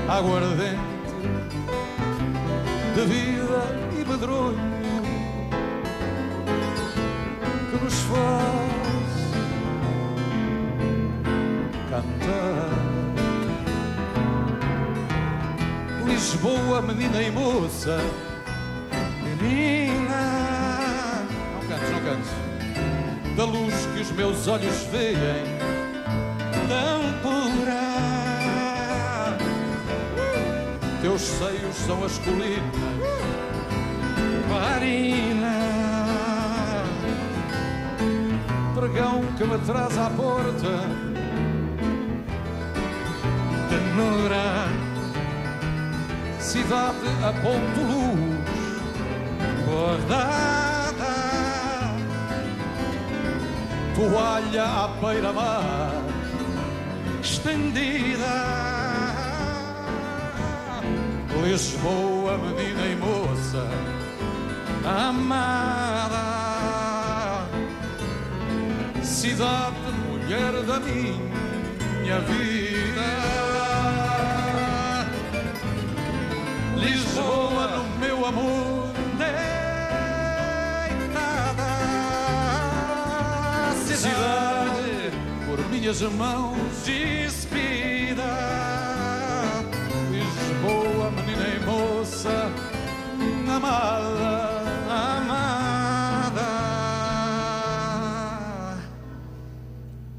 [0.08, 0.76] aguardente
[2.94, 3.62] de vida
[3.98, 4.56] e medronho
[7.70, 9.10] que nos faz
[11.90, 12.70] cantar.
[16.06, 17.98] Lisboa, menina e moça,
[24.16, 25.44] meus olhos veem,
[26.68, 27.76] tão pura.
[31.02, 32.62] Teus seios são as colinas,
[34.48, 35.52] Marina,
[38.74, 40.80] pregão que me traz à porta,
[43.68, 44.66] ternura
[46.40, 48.36] cidade a ponto luz
[49.66, 50.75] bordada
[53.96, 55.90] toalha à beira-mar
[57.22, 58.36] estendida.
[61.42, 63.66] Lisboa, menina e moça
[64.84, 66.26] amada.
[69.02, 69.76] Cidade,
[70.06, 73.06] mulher da minha vida.
[76.76, 78.75] Lisboa no meu amor
[85.86, 88.24] minhas mãos despida
[90.10, 92.50] Lisboa, menina e moça
[93.48, 96.42] amada, amada.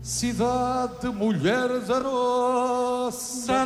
[0.01, 3.65] Cidade, mulher da nossa,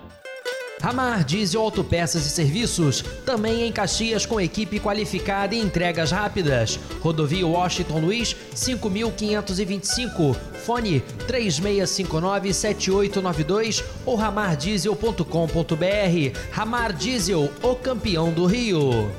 [0.81, 6.79] Ramar Diesel Autopeças e Serviços, também em Caxias com equipe qualificada e entregas rápidas.
[6.99, 16.39] Rodovia Washington Luiz, 5525, fone 36597892 ou ramardiesel.com.br.
[16.51, 19.11] Ramar Diesel, o campeão do Rio.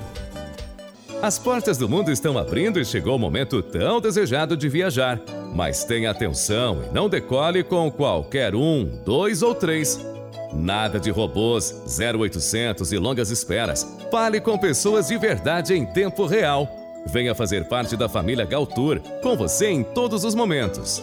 [1.22, 5.20] As portas do mundo estão abrindo e chegou o momento tão desejado de viajar.
[5.54, 10.11] Mas tenha atenção e não decole com qualquer um, dois ou três.
[10.52, 13.86] Nada de robôs, 0800 e longas esperas.
[14.10, 16.68] Fale com pessoas de verdade em tempo real.
[17.06, 21.02] Venha fazer parte da família Galtour, com você em todos os momentos.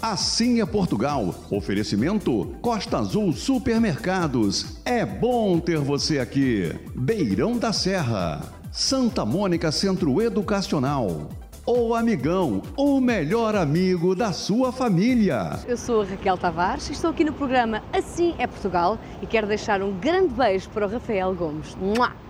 [0.00, 1.34] Assim é Portugal.
[1.50, 4.78] Oferecimento Costa Azul Supermercados.
[4.84, 6.72] É bom ter você aqui.
[6.94, 8.40] Beirão da Serra.
[8.70, 11.28] Santa Mônica Centro Educacional.
[11.70, 15.60] O Amigão, o melhor amigo da sua família.
[15.68, 19.82] Eu sou Raquel Tavares e estou aqui no programa Assim é Portugal e quero deixar
[19.82, 21.76] um grande beijo para o Rafael Gomes.
[21.76, 22.27] Mua!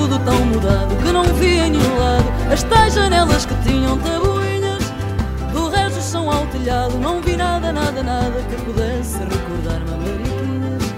[0.00, 4.82] Tudo tão mudado que não vi em nenhum lado As tais janelas que tinham tabuinhas.
[5.52, 10.94] Do resto são ao telhado Não vi nada, nada, nada que pudesse recordar-me a Mariquinhas.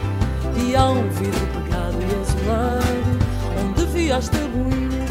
[0.57, 3.18] E há um vidro pegado e azulado
[3.61, 5.01] Onde vi as tabuinhas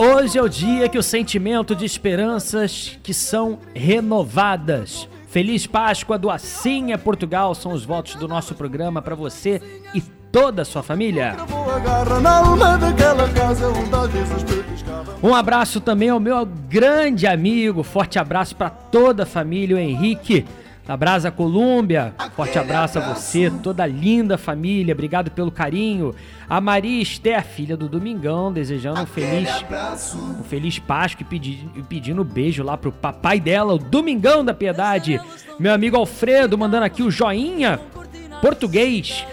[0.00, 5.08] Hoje é o dia que o sentimento de esperanças que são renovadas.
[5.26, 9.60] Feliz Páscoa do Assim é Portugal são os votos do nosso programa para você
[9.92, 11.34] e toda a sua família.
[15.20, 20.46] Um abraço também ao meu grande amigo, forte abraço para toda a família, o Henrique
[20.88, 22.14] da Brasa Colômbia.
[22.34, 26.14] Forte abraço a você, toda a linda família, obrigado pelo carinho.
[26.48, 29.50] A Maria Esther, filha do Domingão, desejando um feliz,
[30.40, 34.42] um feliz Páscoa e pedi- e pedindo um beijo lá pro papai dela, o Domingão
[34.42, 35.20] da Piedade.
[35.58, 37.78] Meu amigo Alfredo mandando aqui o joinha
[38.40, 39.26] português.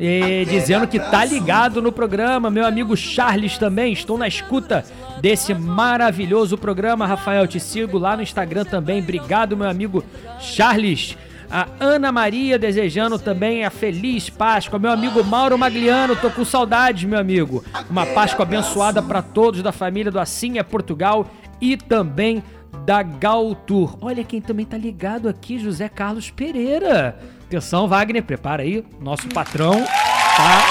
[0.00, 4.82] E dizendo que tá ligado no programa, meu amigo Charles também, estou na escuta
[5.22, 7.06] desse maravilhoso programa.
[7.06, 9.00] Rafael, te sigo lá no Instagram também.
[9.00, 10.04] Obrigado, meu amigo
[10.40, 11.16] Charles.
[11.48, 14.80] A Ana Maria desejando também a feliz Páscoa.
[14.80, 17.64] Meu amigo Mauro Magliano, tô com saudades, meu amigo.
[17.88, 22.42] Uma Páscoa abençoada para todos da família do Assim é Portugal e também
[22.84, 23.96] da Galtour.
[24.00, 27.16] Olha quem também tá ligado aqui, José Carlos Pereira.
[27.46, 28.84] Atenção, Wagner, prepara aí.
[28.98, 30.62] Nosso patrão tá,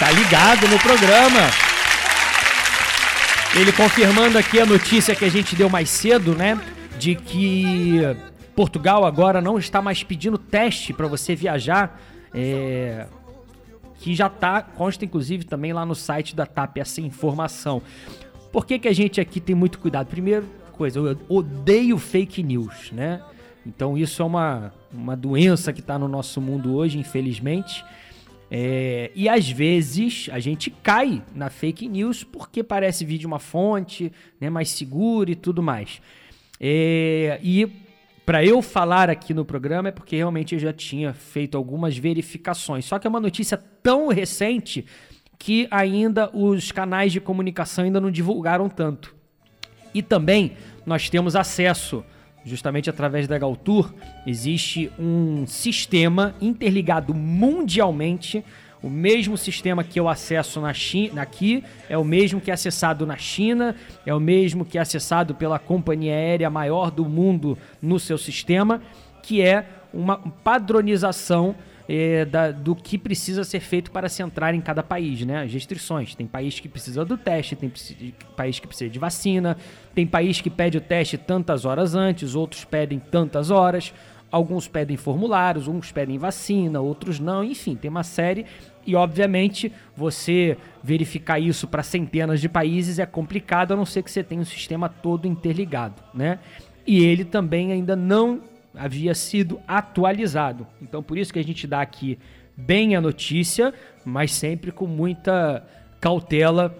[0.00, 1.70] tá ligado no programa.
[3.56, 6.60] Ele confirmando aqui a notícia que a gente deu mais cedo, né?
[6.98, 8.00] De que
[8.54, 12.00] Portugal agora não está mais pedindo teste para você viajar.
[12.32, 13.06] É,
[13.98, 17.82] que já tá, consta inclusive também lá no site da TAP essa informação.
[18.52, 20.06] Por que, que a gente aqui tem muito cuidado?
[20.06, 20.46] Primeiro
[20.80, 23.20] coisa, eu odeio fake news, né?
[23.66, 27.84] Então isso é uma, uma doença que está no nosso mundo hoje, infelizmente.
[28.50, 33.38] É, e às vezes a gente cai na fake news porque parece vir de uma
[33.38, 36.02] fonte né, mais segura e tudo mais.
[36.58, 37.70] É, e
[38.26, 42.84] para eu falar aqui no programa é porque realmente eu já tinha feito algumas verificações.
[42.84, 44.84] Só que é uma notícia tão recente
[45.38, 49.14] que ainda os canais de comunicação ainda não divulgaram tanto.
[49.94, 50.52] E também
[50.84, 52.04] nós temos acesso,
[52.44, 53.92] justamente através da Galtour,
[54.26, 58.44] existe um sistema interligado mundialmente.
[58.82, 63.06] O mesmo sistema que eu acesso na China, aqui é o mesmo que é acessado
[63.06, 63.76] na China,
[64.06, 68.80] é o mesmo que é acessado pela companhia aérea maior do mundo no seu sistema,
[69.22, 71.54] que é uma padronização
[71.92, 75.42] eh, da- do que precisa ser feito para se entrar em cada país, né?
[75.42, 76.14] As restrições.
[76.14, 77.72] Tem país que precisa do teste, tem
[78.36, 79.56] país que precisa de vacina,
[79.92, 83.92] tem país que pede o teste tantas horas antes, outros pedem tantas horas,
[84.30, 88.46] alguns pedem formulários, uns pedem vacina, outros não, enfim, tem uma série.
[88.86, 94.10] E obviamente você verificar isso para centenas de países é complicado, a não ser que
[94.12, 96.38] você tenha um sistema todo interligado, né?
[96.86, 98.40] E ele também ainda não
[98.74, 100.66] havia sido atualizado.
[100.80, 102.18] Então por isso que a gente dá aqui
[102.56, 103.72] bem a notícia,
[104.04, 105.66] mas sempre com muita
[106.00, 106.76] cautela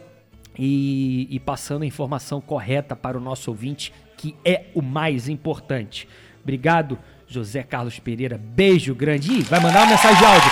[0.58, 6.08] e, e passando a informação correta para o nosso ouvinte, que é o mais importante.
[6.42, 8.38] Obrigado, José Carlos Pereira.
[8.38, 9.32] Beijo grande.
[9.32, 10.50] Ih, vai mandar uma mensagem de áudio.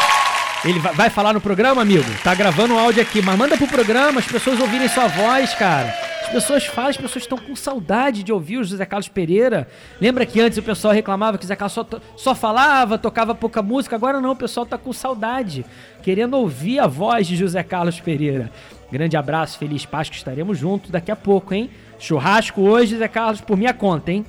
[0.64, 2.05] Ele vai, falar no programa, amigo?
[2.24, 5.95] Tá gravando um áudio aqui, mas manda pro programa, as pessoas ouvirem sua voz, cara.
[6.29, 9.66] As pessoas falam, as pessoas estão com saudade de ouvir o José Carlos Pereira.
[9.99, 13.62] Lembra que antes o pessoal reclamava que o José Carlos só, só falava, tocava pouca
[13.62, 13.97] música?
[13.97, 15.64] Agora não, o pessoal tá com saudade,
[16.03, 18.53] querendo ouvir a voz de José Carlos Pereira.
[18.93, 21.70] Grande abraço, feliz Páscoa, estaremos juntos daqui a pouco, hein?
[21.99, 24.26] Churrasco hoje, José Carlos, por minha conta, hein?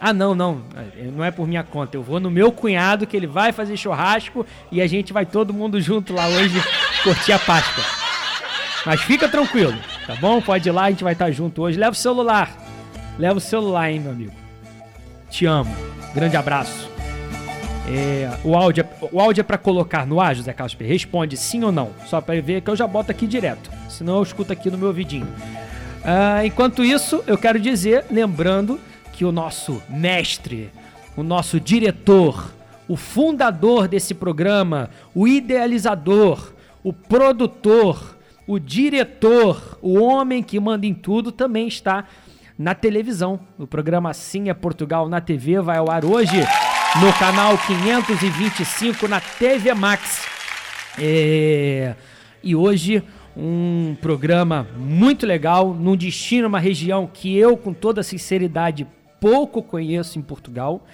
[0.00, 0.62] Ah, não, não.
[1.14, 1.94] Não é por minha conta.
[1.94, 5.52] Eu vou no meu cunhado que ele vai fazer churrasco e a gente vai todo
[5.52, 6.58] mundo junto lá hoje
[7.02, 7.84] curtir a Páscoa.
[8.86, 9.74] Mas fica tranquilo,
[10.06, 10.40] tá bom?
[10.42, 11.78] Pode ir lá, a gente vai estar junto hoje.
[11.78, 12.50] Leva o celular.
[13.18, 14.32] Leva o celular, hein, meu amigo.
[15.30, 15.74] Te amo.
[16.14, 16.90] Grande abraço.
[17.88, 20.92] É, o áudio, é- o áudio é pra colocar no ar, José Pereira?
[20.92, 21.90] Responde sim ou não.
[22.06, 23.70] Só pra ver que eu já boto aqui direto.
[23.88, 25.28] Senão eu escuto aqui no meu ouvidinho.
[26.04, 28.78] Ah, enquanto isso, eu quero dizer, lembrando
[29.12, 30.70] que o nosso mestre,
[31.16, 32.52] o nosso diretor,
[32.88, 38.13] o fundador desse programa, o idealizador, o produtor,
[38.46, 42.06] o diretor, o homem que manda em tudo, também está
[42.58, 43.40] na televisão.
[43.58, 46.36] O programa Assim é Portugal na TV vai ao ar hoje
[47.00, 50.26] no canal 525 na TV Max.
[50.98, 51.94] É,
[52.42, 53.02] E hoje
[53.36, 58.86] um programa muito legal, num destino, uma região que eu, com toda sinceridade,
[59.20, 60.86] pouco conheço em Portugal,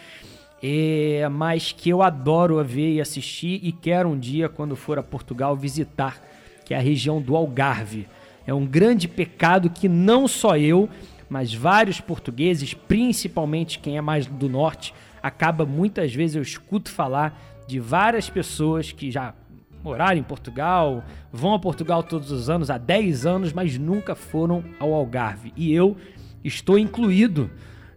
[0.63, 5.03] é, mas que eu adoro ver e assistir e quero um dia, quando for a
[5.03, 6.23] Portugal, visitar,
[6.71, 8.07] que é a região do Algarve.
[8.47, 10.89] É um grande pecado que não só eu,
[11.29, 17.37] mas vários portugueses, principalmente quem é mais do norte, acaba muitas vezes eu escuto falar
[17.67, 19.35] de várias pessoas que já
[19.83, 21.03] moraram em Portugal,
[21.33, 25.53] vão a Portugal todos os anos, há 10 anos, mas nunca foram ao Algarve.
[25.57, 25.97] E eu
[26.45, 27.51] estou incluído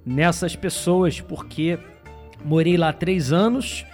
[0.04, 1.78] nessas pessoas porque
[2.44, 3.86] morei lá há três anos,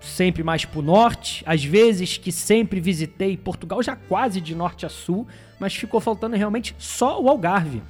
[0.00, 1.42] sempre mais para o norte.
[1.46, 5.26] Às vezes que sempre visitei Portugal, já quase de norte a sul,
[5.58, 7.82] mas ficou faltando realmente só o Algarve.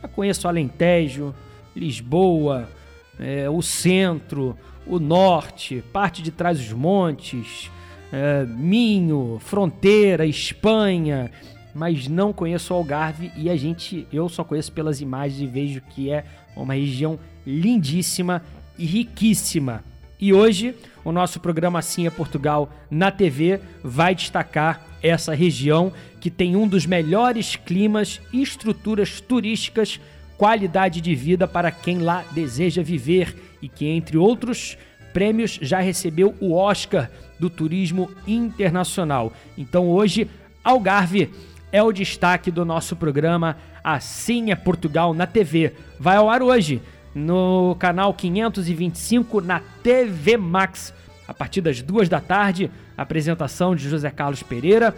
[0.00, 1.34] Já conheço Alentejo,
[1.74, 2.68] Lisboa,
[3.18, 4.56] é, o centro,
[4.86, 7.70] o norte, parte de trás dos montes,
[8.12, 11.30] é, Minho, Fronteira, Espanha,
[11.74, 15.80] mas não conheço o Algarve e a gente, eu só conheço pelas imagens e vejo
[15.90, 18.42] que é uma região lindíssima
[18.78, 19.84] e riquíssima.
[20.18, 20.74] E hoje
[21.06, 26.66] o nosso programa Assim é Portugal na TV vai destacar essa região que tem um
[26.66, 30.00] dos melhores climas e estruturas turísticas,
[30.36, 34.76] qualidade de vida para quem lá deseja viver e que, entre outros
[35.12, 39.32] prêmios, já recebeu o Oscar do Turismo Internacional.
[39.56, 40.28] Então hoje,
[40.64, 41.30] Algarve
[41.70, 45.72] é o destaque do nosso programa Assim é Portugal na TV.
[46.00, 46.82] Vai ao ar hoje
[47.16, 50.92] no canal 525 na TV Max,
[51.26, 52.70] a partir das duas da tarde.
[52.94, 54.94] Apresentação de José Carlos Pereira.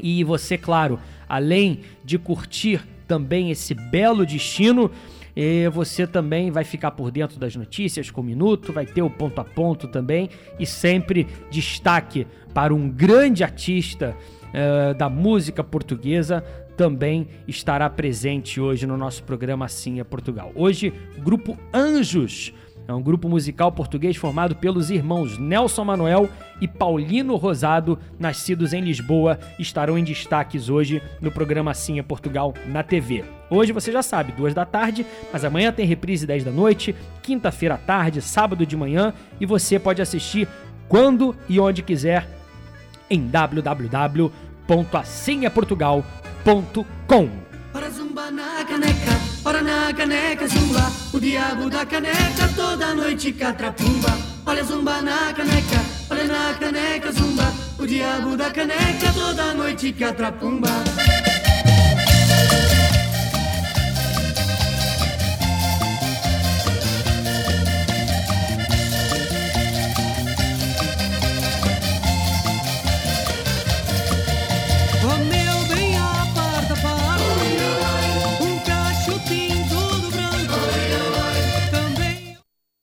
[0.00, 4.88] E você, claro, além de curtir também esse belo destino,
[5.34, 9.10] eh, você também vai ficar por dentro das notícias com o minuto, vai ter o
[9.10, 10.30] ponto a ponto também
[10.60, 14.16] e sempre destaque para um grande artista
[14.48, 16.44] uh, da música portuguesa
[16.78, 20.52] também estará presente hoje no nosso programa Assim é Portugal.
[20.54, 22.54] Hoje, o grupo Anjos.
[22.86, 28.80] É um grupo musical português formado pelos irmãos Nelson Manuel e Paulino Rosado, nascidos em
[28.80, 33.24] Lisboa, estarão em destaques hoje no programa Assim é Portugal na TV.
[33.50, 37.74] Hoje você já sabe, duas da tarde, mas amanhã tem reprise 10 da noite, quinta-feira
[37.74, 40.48] à tarde, sábado de manhã e você pode assistir
[40.88, 42.26] quando e onde quiser
[43.10, 43.26] em
[44.68, 47.30] www.assimeportugal.com.
[47.72, 49.12] Para zumba na caneca,
[49.42, 50.92] para na caneca zumba.
[51.12, 54.16] O diabo da caneca toda noite catrapumba.
[54.46, 57.52] Olha zumba na caneca, olha na caneca zumba.
[57.78, 60.68] O diabo da caneca toda noite catrapumba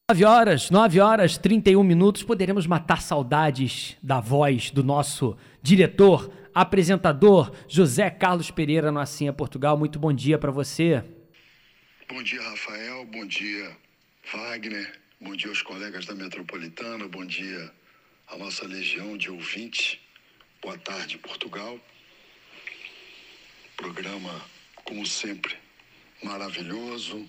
[0.08, 7.51] 9 horas, 9 horas 31 minutos, poderemos matar saudades da voz do nosso diretor, apresentador
[7.68, 9.76] José Carlos Pereira no Assim é Portugal.
[9.76, 11.03] Muito bom dia para você.
[12.08, 13.03] Bom dia, Rafael.
[13.08, 13.76] Bom dia,
[14.32, 14.93] Wagner.
[15.20, 17.08] Bom dia aos colegas da Metropolitana.
[17.08, 17.74] Bom dia
[18.28, 19.97] à nossa legião de ouvintes.
[20.62, 21.80] Boa tarde, Portugal.
[23.76, 24.39] Programa,
[24.84, 25.56] como sempre,
[26.24, 27.28] maravilhoso.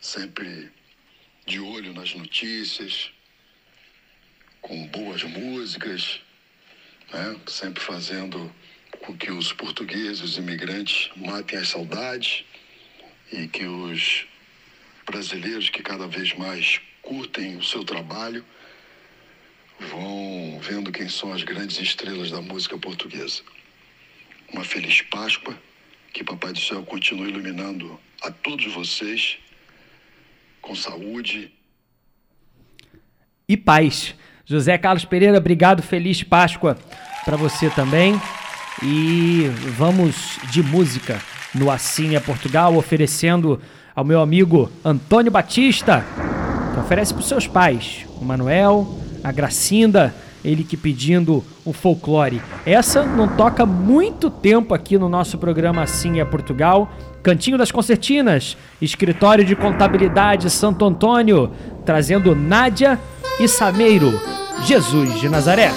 [0.00, 0.72] Sempre
[1.46, 3.10] de olho nas notícias,
[4.60, 6.20] com boas músicas,
[7.12, 7.36] né?
[7.46, 8.52] sempre fazendo
[9.00, 12.44] com que os portugueses, os imigrantes, matem as saudades
[13.32, 14.24] e que os
[15.04, 18.44] brasileiros que cada vez mais curtem o seu trabalho
[19.80, 23.42] vão vendo quem são as grandes estrelas da música portuguesa.
[24.52, 25.58] Uma feliz Páscoa,
[26.12, 29.38] que Papai do Céu continue iluminando a todos vocês
[30.62, 31.52] com saúde.
[33.48, 34.14] E paz.
[34.46, 35.82] José Carlos Pereira, obrigado.
[35.82, 36.78] Feliz Páscoa
[37.24, 38.18] para você também.
[38.82, 41.20] E vamos de música
[41.54, 43.60] no Assim é Portugal, oferecendo
[43.94, 46.04] ao meu amigo Antônio Batista,
[46.72, 52.40] que oferece para os seus pais, o Manuel, a Gracinda, ele que pedindo o folclore.
[52.64, 56.90] Essa não toca muito tempo aqui no nosso programa Assim é Portugal.
[57.22, 61.52] Cantinho das Concertinas, Escritório de Contabilidade Santo Antônio,
[61.84, 62.98] trazendo Nádia
[63.38, 64.12] e Sameiro,
[64.64, 65.70] Jesus de Nazaré.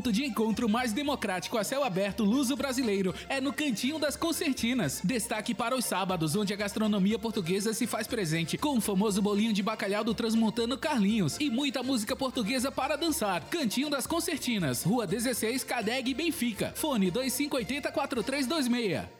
[0.00, 5.02] Ponto de encontro mais democrático a céu aberto luso-brasileiro é no Cantinho das Concertinas.
[5.04, 9.52] Destaque para os sábados, onde a gastronomia portuguesa se faz presente, com o famoso bolinho
[9.52, 13.44] de bacalhau do transmontano Carlinhos e muita música portuguesa para dançar.
[13.50, 16.72] Cantinho das Concertinas, Rua 16, Cadeg, Benfica.
[16.74, 19.19] Fone 2580 4326.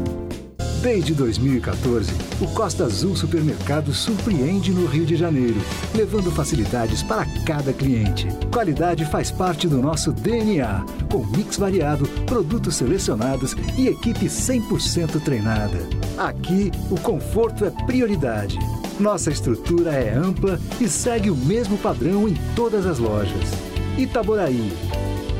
[0.81, 5.61] Desde 2014, o Costa Azul Supermercado surpreende no Rio de Janeiro,
[5.93, 8.27] levando facilidades para cada cliente.
[8.51, 15.77] Qualidade faz parte do nosso DNA, com mix variado, produtos selecionados e equipe 100% treinada.
[16.17, 18.57] Aqui, o conforto é prioridade.
[18.99, 23.51] Nossa estrutura é ampla e segue o mesmo padrão em todas as lojas.
[23.99, 24.73] Itaboraí,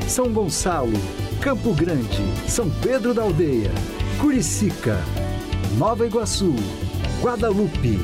[0.06, 1.00] São Gonçalo,
[1.40, 3.72] Campo Grande, São Pedro da Aldeia,
[4.20, 5.00] Curicica,
[5.78, 6.54] Nova Iguaçu,
[7.22, 7.98] Guadalupe.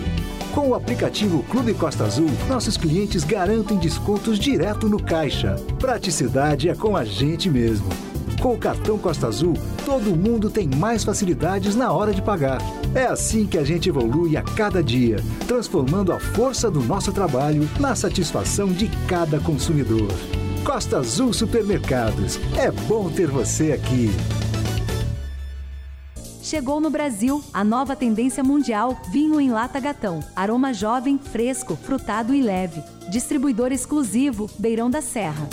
[0.54, 5.56] Com o aplicativo Clube Costa Azul, nossos clientes garantem descontos direto no caixa.
[5.78, 7.86] Praticidade é com a gente mesmo.
[8.40, 9.52] Com o cartão Costa Azul,
[9.84, 12.58] todo mundo tem mais facilidades na hora de pagar.
[12.94, 15.16] É assim que a gente evolui a cada dia,
[15.46, 20.08] transformando a força do nosso trabalho na satisfação de cada consumidor.
[20.64, 22.40] Costa Azul Supermercados.
[22.56, 24.10] É bom ter você aqui.
[26.48, 30.20] Chegou no Brasil a nova tendência mundial vinho em lata gatão.
[30.34, 32.82] Aroma jovem, fresco, frutado e leve.
[33.10, 35.46] Distribuidor exclusivo Beirão da Serra.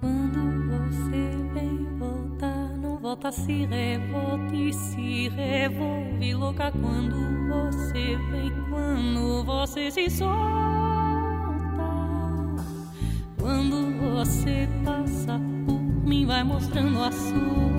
[0.00, 6.72] Quando você vem voltar, não volta, se revolta e se revolve louca.
[6.72, 7.14] Quando
[7.48, 10.36] você vem, quando você se solta.
[13.40, 17.75] Quando você passa por mim, vai mostrando a sua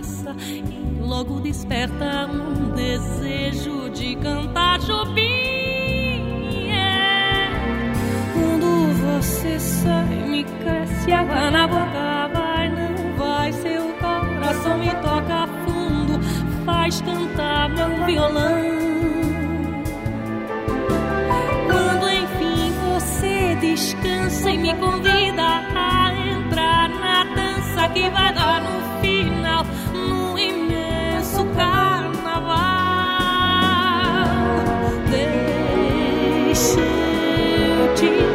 [0.00, 5.20] raça e logo desperta um desejo de cantar Jobim.
[8.32, 15.46] Quando você sai, me cresce água na boca, vai, não vai, seu coração me toca
[15.64, 16.20] fundo,
[16.64, 18.80] faz cantar meu violão.
[23.60, 29.19] Descansa e me convida a entrar na dança que vai dar no final,
[38.02, 38.29] eu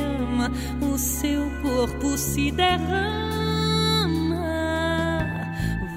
[0.00, 0.50] ama,
[0.80, 3.36] o seu corpo se derrama.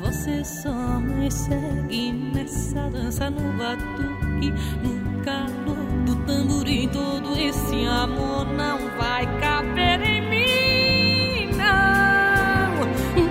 [0.02, 4.52] Você só me segue nessa dança no batuque,
[4.84, 6.90] no calor do tamborim.
[6.90, 12.80] Todo esse amor não vai caber em mim, não.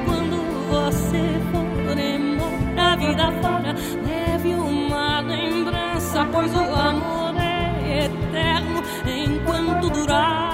[0.05, 0.37] Quando
[0.71, 3.75] você for embora, vida fora,
[4.07, 10.48] leve uma lembrança, pois o amor é eterno enquanto durar.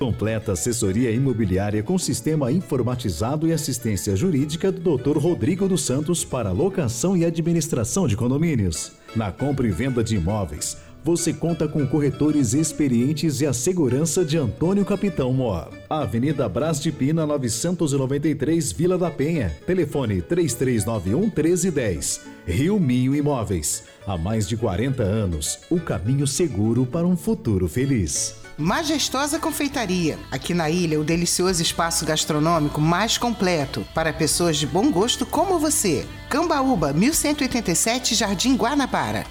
[0.00, 5.18] Completa assessoria imobiliária com sistema informatizado e assistência jurídica do Dr.
[5.18, 8.92] Rodrigo dos Santos para locação e administração de condomínios.
[9.14, 14.38] Na compra e venda de imóveis, você conta com corretores experientes e a segurança de
[14.38, 15.68] Antônio Capitão Mor.
[15.90, 19.54] Avenida Brás de Pina, 993, Vila da Penha.
[19.66, 22.22] Telefone 3391 1310.
[22.46, 23.84] Rio Minho Imóveis.
[24.06, 28.39] Há mais de 40 anos, o caminho seguro para um futuro feliz.
[28.60, 30.18] Majestosa Confeitaria.
[30.30, 35.58] Aqui na ilha, o delicioso espaço gastronômico mais completo para pessoas de bom gosto como
[35.58, 36.06] você.
[36.28, 39.24] Cambaúba, 1187, Jardim Guanabara.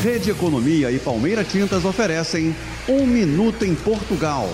[0.00, 2.54] Rede Economia e Palmeira Tintas oferecem
[2.88, 4.48] Um Minuto em Portugal.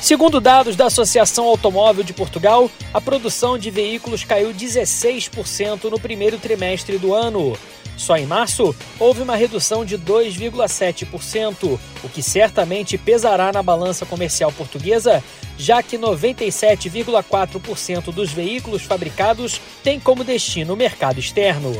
[0.00, 6.38] Segundo dados da Associação Automóvel de Portugal, a produção de veículos caiu 16% no primeiro
[6.38, 7.58] trimestre do ano.
[7.96, 14.50] Só em março, houve uma redução de 2,7%, o que certamente pesará na balança comercial
[14.52, 15.24] portuguesa,
[15.56, 21.72] já que 97,4% dos veículos fabricados têm como destino o mercado externo.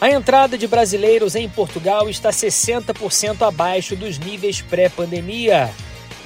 [0.00, 5.70] A entrada de brasileiros em Portugal está 60% abaixo dos níveis pré-pandemia.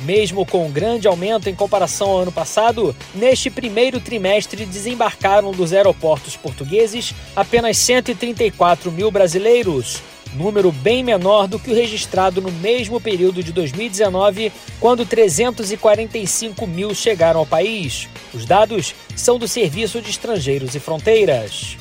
[0.01, 5.73] Mesmo com um grande aumento em comparação ao ano passado, neste primeiro trimestre desembarcaram dos
[5.73, 10.03] aeroportos portugueses apenas 134 mil brasileiros,
[10.35, 16.95] número bem menor do que o registrado no mesmo período de 2019, quando 345 mil
[16.95, 18.09] chegaram ao país.
[18.33, 21.77] Os dados são do Serviço de Estrangeiros e Fronteiras.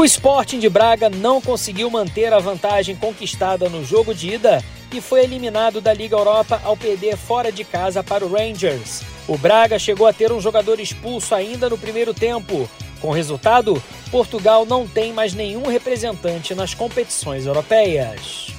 [0.00, 4.98] O Sporting de Braga não conseguiu manter a vantagem conquistada no jogo de ida e
[4.98, 9.02] foi eliminado da Liga Europa ao perder fora de casa para o Rangers.
[9.28, 12.66] O Braga chegou a ter um jogador expulso ainda no primeiro tempo.
[12.98, 18.54] Com resultado, Portugal não tem mais nenhum representante nas competições europeias.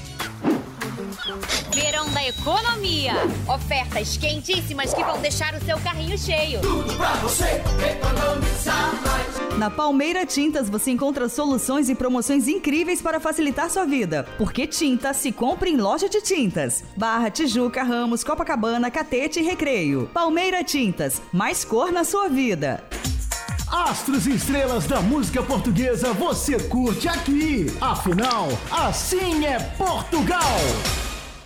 [2.21, 3.13] Da Economia.
[3.47, 6.61] Ofertas quentíssimas que vão deixar o seu carrinho cheio.
[6.61, 7.45] Tudo pra você
[7.83, 9.57] economizar mais.
[9.57, 14.23] Na Palmeira Tintas você encontra soluções e promoções incríveis para facilitar sua vida.
[14.37, 16.83] Porque tinta se compra em loja de tintas.
[16.95, 20.07] Barra, Tijuca, Ramos, Copacabana, Catete e Recreio.
[20.13, 22.83] Palmeira Tintas, mais cor na sua vida.
[23.67, 27.65] Astros e estrelas da música portuguesa você curte aqui.
[27.81, 30.59] Afinal, assim é Portugal.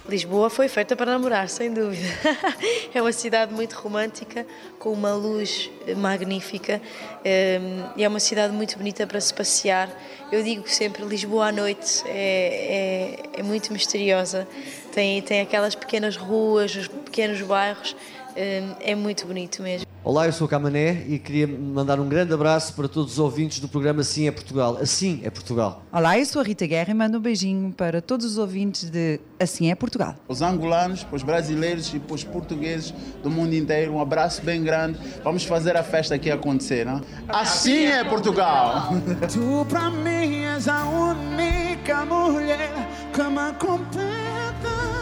[0.08, 2.08] Lisboa foi feita para namorar, sem dúvida.
[2.94, 4.46] é uma cidade muito romântica,
[4.78, 6.80] com uma luz magnífica
[7.24, 9.90] ehm, e é uma cidade muito bonita para se passear.
[10.32, 14.48] Eu digo sempre, Lisboa à noite é, é, é muito misteriosa.
[14.94, 17.96] Tem, tem aquelas pequenas ruas, os pequenos bairros,
[18.36, 19.95] ehm, é muito bonito mesmo.
[20.06, 23.60] Olá, eu sou o Camané e queria mandar um grande abraço para todos os ouvintes
[23.60, 24.78] do programa Assim é Portugal.
[24.80, 25.82] Assim é Portugal.
[25.92, 29.20] Olá, eu sou a Rita Guerra e mando um beijinho para todos os ouvintes de
[29.40, 30.14] Assim é Portugal.
[30.28, 34.62] Os angolanos, para os brasileiros e para os portugueses do mundo inteiro, um abraço bem
[34.62, 35.00] grande.
[35.24, 37.02] Vamos fazer a festa aqui acontecer, não?
[37.28, 38.90] Assim é Portugal!
[39.34, 42.70] Tu para mim és a única mulher
[43.12, 44.95] que me completa.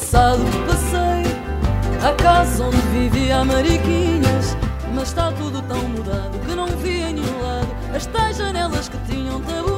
[0.00, 4.56] Passado passei a casa onde vivia a Mariquinhas.
[4.94, 8.96] Mas está tudo tão mudado que não vi em nenhum lado as tais janelas que
[9.06, 9.69] tinham tabuinhas.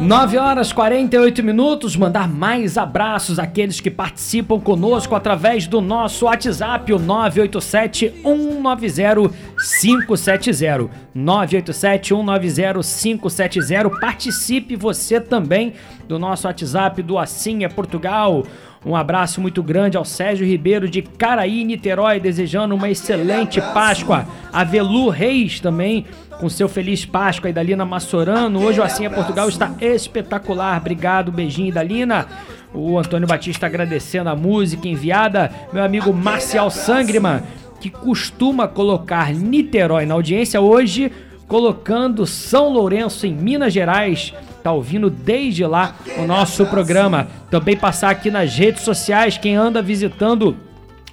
[0.00, 1.96] 9 horas 48 minutos.
[1.96, 10.90] Mandar mais abraços àqueles que participam conosco através do nosso WhatsApp, o 987 190 570.
[11.14, 13.90] 987 190 570.
[13.98, 15.72] Participe você também
[16.06, 18.44] do nosso WhatsApp do Assim é Portugal.
[18.84, 24.28] Um abraço muito grande ao Sérgio Ribeiro de Caraí, Niterói, desejando uma excelente Páscoa.
[24.52, 26.06] A Velu Reis também,
[26.38, 28.62] com seu Feliz Páscoa, e Dalina Massorano.
[28.62, 30.78] Hoje o Assim é Portugal está espetacular.
[30.78, 32.26] Obrigado, beijinho, Dalina.
[32.74, 35.50] O Antônio Batista agradecendo a música enviada.
[35.72, 37.42] Meu amigo Marcial Sangriman,
[37.80, 41.10] que costuma colocar Niterói na audiência, hoje
[41.48, 44.34] colocando São Lourenço em Minas Gerais
[44.66, 47.28] tá ouvindo desde lá o nosso programa.
[47.48, 50.56] Também passar aqui nas redes sociais, quem anda visitando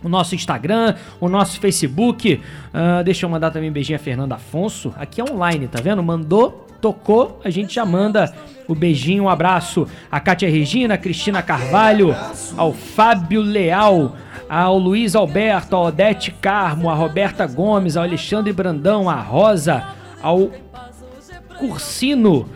[0.03, 2.41] o nosso Instagram, o nosso Facebook.
[2.73, 4.93] Uh, deixa eu mandar também um beijinho a Fernanda Afonso.
[4.97, 6.03] Aqui é online, tá vendo?
[6.03, 8.33] Mandou, tocou, a gente já manda
[8.67, 12.15] o beijinho, um abraço a Kátia Regina, a Cristina Carvalho,
[12.57, 14.15] ao Fábio Leal,
[14.49, 19.83] ao Luiz Alberto, ao Odete Carmo, a Roberta Gomes, ao Alexandre Brandão, a Rosa,
[20.21, 20.51] ao
[21.57, 22.49] Cursino.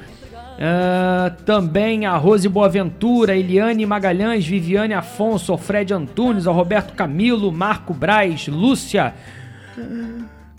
[0.57, 8.47] Uh, também a Rose Boaventura, Eliane Magalhães, Viviane Afonso, Alfred Antunes, Roberto Camilo, Marco Braz,
[8.47, 9.13] Lúcia,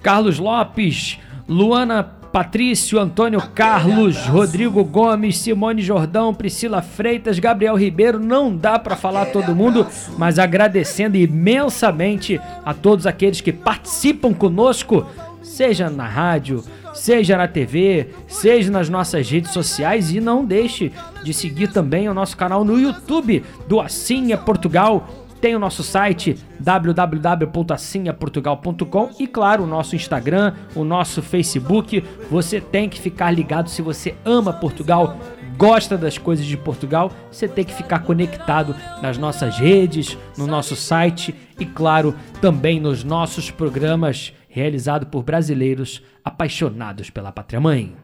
[0.00, 1.18] Carlos Lopes,
[1.48, 8.20] Luana Patrício, Antônio Carlos, Rodrigo Gomes, Simone Jordão, Priscila Freitas, Gabriel Ribeiro.
[8.20, 15.06] Não dá para falar todo mundo, mas agradecendo imensamente a todos aqueles que participam conosco,
[15.42, 16.62] seja na rádio,
[16.94, 20.92] seja na TV, seja nas nossas redes sociais e não deixe
[21.22, 25.08] de seguir também o nosso canal no YouTube do Assim é Portugal.
[25.40, 32.02] Tem o nosso site www.assinhaportugal.com e claro, o nosso Instagram, o nosso Facebook.
[32.28, 35.16] Você tem que ficar ligado se você ama Portugal,
[35.56, 40.74] gosta das coisas de Portugal, você tem que ficar conectado nas nossas redes, no nosso
[40.74, 47.94] site e claro, também nos nossos programas realizado por brasileiros apaixonados pela pátria mãe.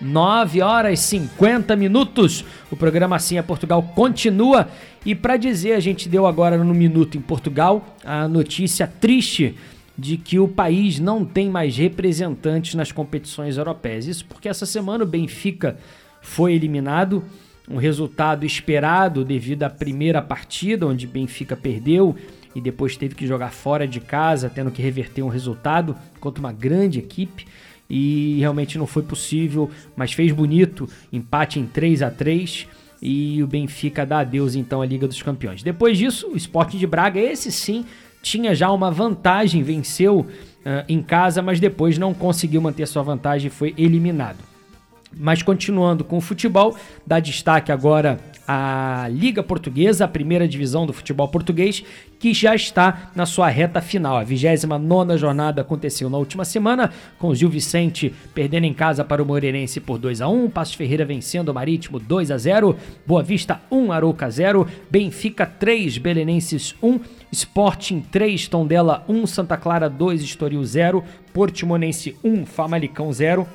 [0.00, 2.44] 9 horas e 50 minutos.
[2.70, 4.68] O programa Assim é Portugal continua.
[5.04, 9.56] E para dizer, a gente deu agora no Minuto em Portugal a notícia triste
[9.98, 14.06] de que o país não tem mais representantes nas competições europeias.
[14.06, 15.76] Isso porque essa semana o Benfica
[16.22, 17.24] foi eliminado,
[17.70, 22.16] um resultado esperado devido à primeira partida, onde Benfica perdeu
[22.54, 26.52] e depois teve que jogar fora de casa, tendo que reverter um resultado contra uma
[26.52, 27.46] grande equipe.
[27.90, 32.66] E realmente não foi possível, mas fez bonito, empate em 3 a 3
[33.00, 35.62] e o Benfica dá adeus então à Liga dos Campeões.
[35.62, 37.86] Depois disso, o Sporting de Braga, esse sim,
[38.20, 43.46] tinha já uma vantagem, venceu uh, em casa, mas depois não conseguiu manter sua vantagem
[43.46, 44.47] e foi eliminado.
[45.16, 46.76] Mas continuando com o futebol,
[47.06, 48.18] dá destaque agora
[48.50, 51.84] a Liga Portuguesa, a primeira divisão do futebol português,
[52.18, 54.16] que já está na sua reta final.
[54.16, 59.22] A 29 jornada aconteceu na última semana, com o Gil Vicente perdendo em casa para
[59.22, 62.74] o Moreirense por 2 a 1 Passos Ferreira vencendo o Marítimo 2 a 0
[63.06, 69.90] Boa Vista 1, Arouca 0, Benfica 3, Belenenses 1, Sporting 3, Tondela 1, Santa Clara
[69.90, 71.04] 2, Estoril 0,
[71.34, 73.46] Portimonense 1, Famalicão 0,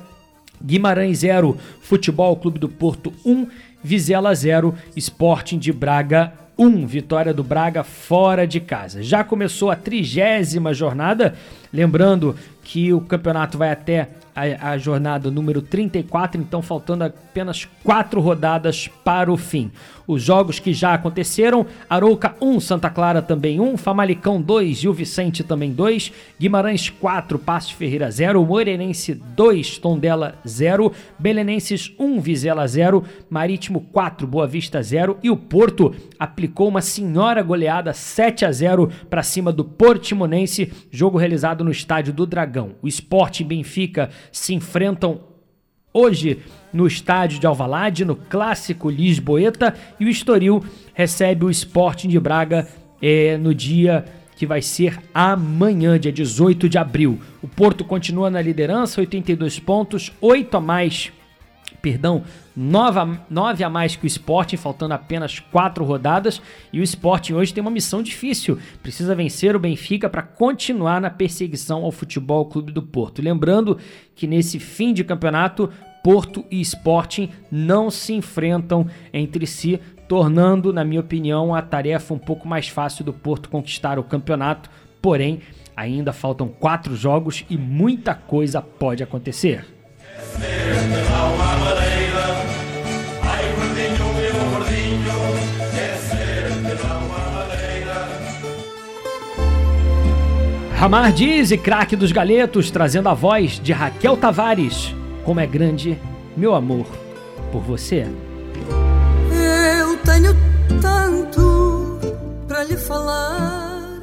[0.62, 3.46] Guimarães 0, Futebol Clube do Porto 1,
[3.82, 6.86] Vizela 0, Sporting de Braga 1.
[6.86, 9.02] Vitória do Braga fora de casa.
[9.02, 11.34] Já começou a trigésima jornada.
[11.72, 18.20] Lembrando que o campeonato vai até a, a, jornada número 34, então faltando apenas quatro
[18.20, 19.70] rodadas para o fim.
[20.06, 25.42] Os jogos que já aconteceram: Arouca 1, Santa Clara também 1, Famalicão 2, Gil Vicente
[25.42, 33.04] também 2, Guimarães 4, Passos Ferreira 0, Moreirense 2, Tondela 0, Belenenses 1, Vizela 0,
[33.28, 38.90] Marítimo 4, Boa Vista 0 e o Porto aplicou uma senhora goleada 7 a 0
[39.08, 42.72] para cima do Portimonense, jogo realizado no estádio do Dragão.
[42.82, 45.33] O Sport e Benfica se enfrentam
[45.94, 46.40] hoje
[46.72, 50.62] no estádio de Alvalade, no clássico Lisboeta, e o Estoril
[50.92, 52.66] recebe o Sporting de Braga
[53.00, 54.04] é, no dia
[54.36, 57.20] que vai ser amanhã, dia 18 de abril.
[57.40, 61.12] O Porto continua na liderança, 82 pontos, 8 a mais
[61.80, 62.22] perdão,
[62.56, 66.40] 9 a mais que o Sporting, faltando apenas 4 rodadas.
[66.72, 68.58] E o Sporting hoje tem uma missão difícil.
[68.82, 73.20] Precisa vencer o Benfica para continuar na perseguição ao Futebol Clube do Porto.
[73.20, 73.78] Lembrando
[74.14, 75.70] que nesse fim de campeonato,
[76.02, 82.18] Porto e Sporting não se enfrentam entre si, tornando, na minha opinião, a tarefa um
[82.18, 84.70] pouco mais fácil do Porto conquistar o campeonato.
[85.00, 85.40] Porém,
[85.76, 89.73] ainda faltam quatro jogos e muita coisa pode acontecer.
[100.84, 104.94] Ramar Diz e craque dos galetos, trazendo a voz de Raquel Tavares.
[105.24, 105.98] Como é grande
[106.36, 106.84] meu amor
[107.50, 108.06] por você.
[109.80, 110.36] Eu tenho
[110.82, 111.98] tanto
[112.46, 113.98] para lhe falar,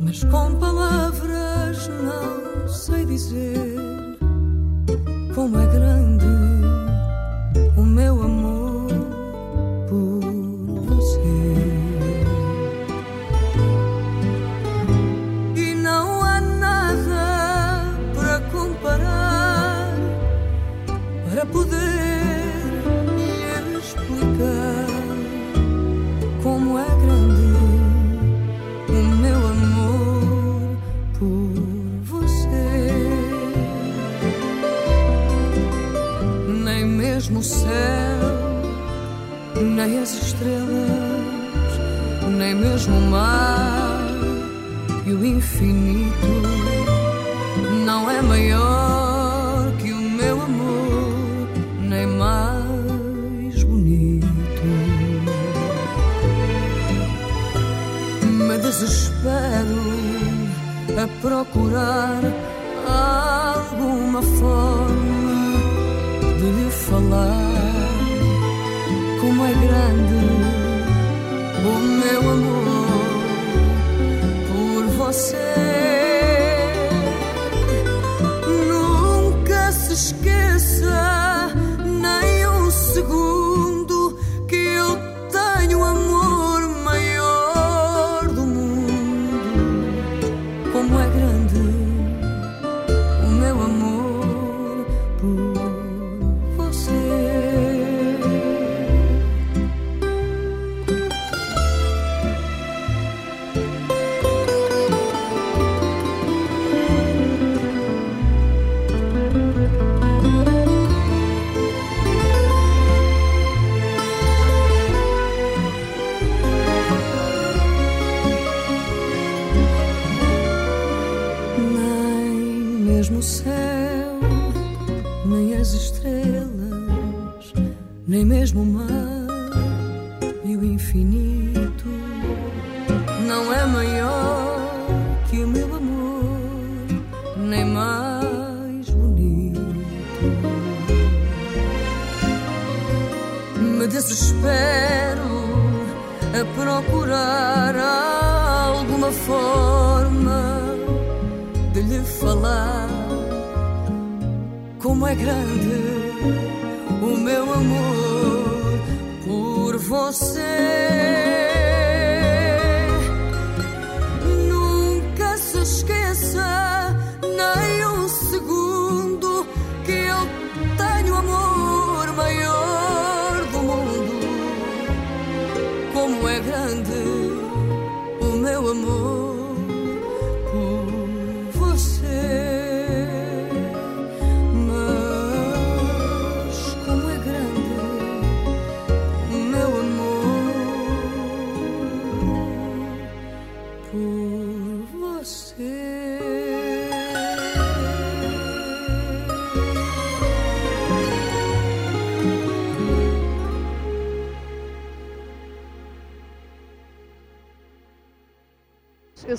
[0.00, 3.57] mas com palavras não sei dizer
[5.38, 6.07] como é grande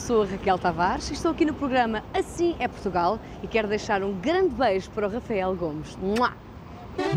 [0.10, 4.02] sou a Raquel Tavares e estou aqui no programa Assim é Portugal e quero deixar
[4.02, 5.96] um grande beijo para o Rafael Gomes.
[5.98, 6.34] Mua!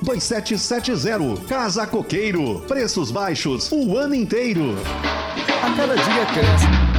[0.00, 1.46] 2770.
[1.48, 2.60] Casa Coqueiro.
[2.68, 4.76] Preços baixos o ano inteiro.
[5.62, 6.92] A cada dia cresce.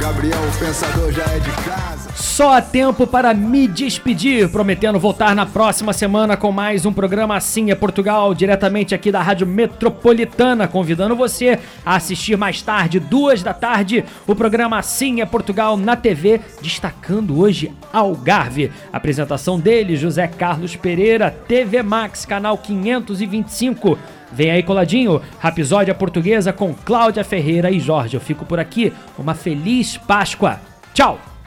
[0.00, 1.97] Gabriel, o pensador já é de casa.
[2.18, 7.36] Só há tempo para me despedir, prometendo voltar na próxima semana com mais um programa
[7.36, 13.40] Assim é Portugal, diretamente aqui da Rádio Metropolitana, convidando você a assistir mais tarde, duas
[13.40, 18.72] da tarde, o programa Assim é Portugal na TV, destacando hoje Algarve.
[18.92, 23.96] Apresentação dele, José Carlos Pereira, TV Max, canal 525.
[24.32, 28.16] Vem aí coladinho, Rapisódia Portuguesa com Cláudia Ferreira e Jorge.
[28.16, 28.92] Eu fico por aqui.
[29.16, 30.60] Uma feliz Páscoa.
[30.92, 31.37] Tchau!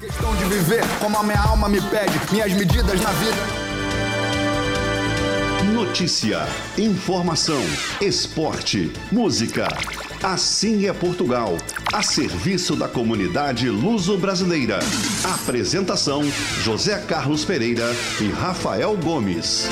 [0.00, 3.36] Questão de viver como a minha alma me pede, minhas medidas na vida.
[5.74, 6.46] Notícia,
[6.78, 7.60] informação,
[8.00, 9.66] esporte, música.
[10.22, 11.56] Assim é Portugal,
[11.92, 14.78] a serviço da comunidade luso-brasileira.
[15.24, 16.22] Apresentação:
[16.62, 19.68] José Carlos Pereira e Rafael Gomes.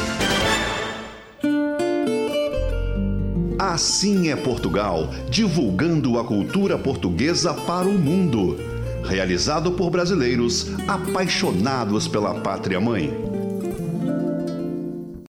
[3.60, 8.75] Assim é Portugal, divulgando a cultura portuguesa para o mundo.
[9.06, 13.45] Realizado por brasileiros apaixonados pela pátria mãe.